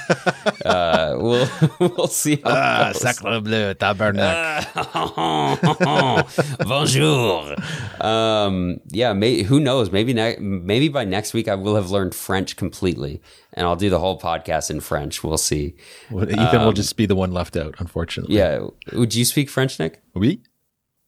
[0.67, 2.37] uh, we'll we'll see.
[2.43, 4.67] How Ah, sacre bleu, tabernacle.
[6.67, 7.55] Bonjour.
[8.01, 9.91] Um, yeah, may, who knows?
[9.91, 13.21] Maybe ne- maybe by next week I will have learned French completely,
[13.55, 15.23] and I'll do the whole podcast in French.
[15.23, 15.75] We'll see.
[16.11, 18.37] Well, Ethan will just be the one left out, unfortunately.
[18.37, 20.01] Yeah, would you speak French, Nic?
[20.15, 20.43] Oui.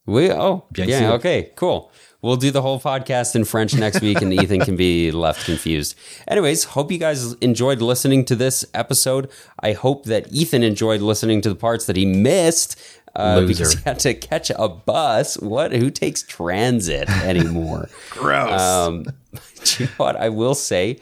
[0.05, 1.13] We oh Bien yeah sûr.
[1.13, 1.89] okay cool.
[2.23, 5.95] We'll do the whole podcast in French next week, and Ethan can be left confused.
[6.25, 9.29] Anyways, hope you guys enjoyed listening to this episode.
[9.59, 12.81] I hope that Ethan enjoyed listening to the parts that he missed
[13.13, 15.37] uh, because he had to catch a bus.
[15.37, 15.73] What?
[15.73, 17.89] Who takes transit anymore?
[18.11, 18.61] Gross.
[18.61, 19.05] Um,
[19.77, 21.01] you know what I will say?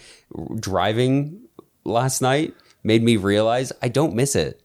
[0.59, 1.39] Driving
[1.83, 4.59] last night made me realize I don't miss it.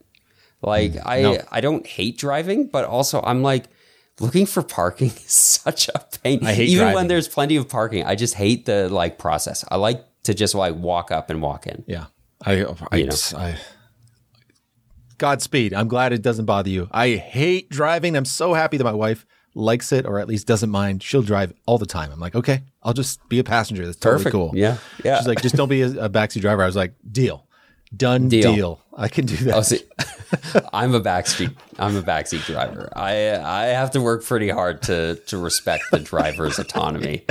[0.63, 1.39] Like I, no.
[1.53, 3.67] I don't hate driving, but also I'm like
[4.21, 6.45] looking for parking is such a pain.
[6.45, 8.05] I hate even when there's plenty of parking.
[8.05, 9.65] I just hate the like process.
[9.71, 11.85] I like to just like walk up and walk in.
[11.87, 12.07] yeah.
[12.45, 13.17] I, I, You know.
[13.35, 13.57] I,
[15.19, 15.73] Godspeed.
[15.73, 16.89] I'm glad it doesn't bother you.
[16.93, 18.17] I hate driving.
[18.17, 21.03] I'm so happy that my wife likes it or at least doesn't mind.
[21.03, 22.13] She'll drive all the time.
[22.13, 23.87] I'm like, okay, I'll just be a passenger.
[23.87, 24.33] That's totally Perfect.
[24.35, 24.51] cool.
[24.55, 24.77] Yeah.
[25.03, 25.17] Yeah.
[25.19, 26.63] She's like, just don't be a, a backseat driver.
[26.63, 27.46] I was like, deal.
[27.95, 28.55] Done Deal.
[28.55, 28.81] deal.
[28.97, 29.55] I can do that.
[29.55, 29.81] Oh, see,
[30.73, 31.55] I'm a backseat.
[31.79, 32.91] I'm a backseat driver.
[32.97, 37.25] I I have to work pretty hard to to respect the driver's autonomy.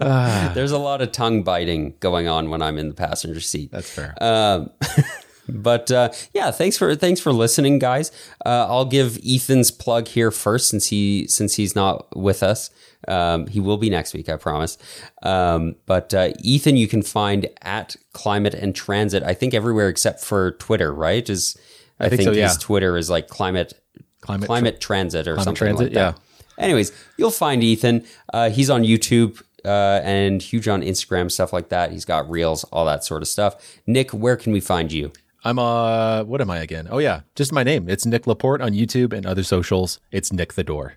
[0.00, 3.70] There's a lot of tongue biting going on when I'm in the passenger seat.
[3.72, 4.14] That's fair.
[4.20, 4.70] Um,
[5.48, 8.12] but uh, yeah, thanks for thanks for listening, guys.
[8.44, 12.70] Uh, I'll give Ethan's plug here first, since he since he's not with us.
[13.08, 14.76] Um, he will be next week, I promise.
[15.22, 19.22] Um, but uh, Ethan, you can find at Climate and Transit.
[19.22, 21.28] I think everywhere except for Twitter, right?
[21.28, 21.56] Is
[21.98, 22.48] I, think think, so, yeah.
[22.48, 23.72] his Twitter is like Climate
[24.20, 26.18] Climate Climate, Tra- Transit or Climate something Transit, like that.
[26.58, 26.64] Yeah.
[26.64, 28.04] Anyways, you'll find Ethan.
[28.32, 31.90] Uh, he's on YouTube uh, and huge on Instagram, stuff like that.
[31.92, 33.80] He's got reels, all that sort of stuff.
[33.86, 35.12] Nic, where can we find you?
[35.42, 36.86] I'm uh what am I again?
[36.90, 37.88] Oh yeah, just my name.
[37.88, 39.98] It's Nic Laporte on YouTube and other socials.
[40.12, 40.94] It's Nic the Door.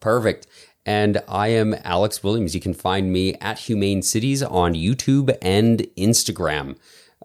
[0.00, 0.46] Perfect.
[0.84, 2.54] And I am Alex Williams.
[2.54, 6.76] You can find me at Humane Cities on YouTube and Instagram.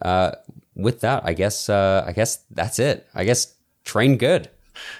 [0.01, 0.31] Uh,
[0.75, 3.07] with that, I guess uh, I guess that's it.
[3.15, 4.49] I guess train good.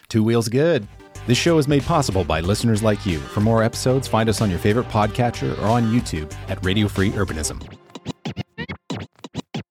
[0.09, 0.87] Two wheels good.
[1.27, 3.19] This show is made possible by listeners like you.
[3.19, 7.11] For more episodes, find us on your favorite podcatcher or on YouTube at Radio Free
[7.11, 7.61] Urbanism.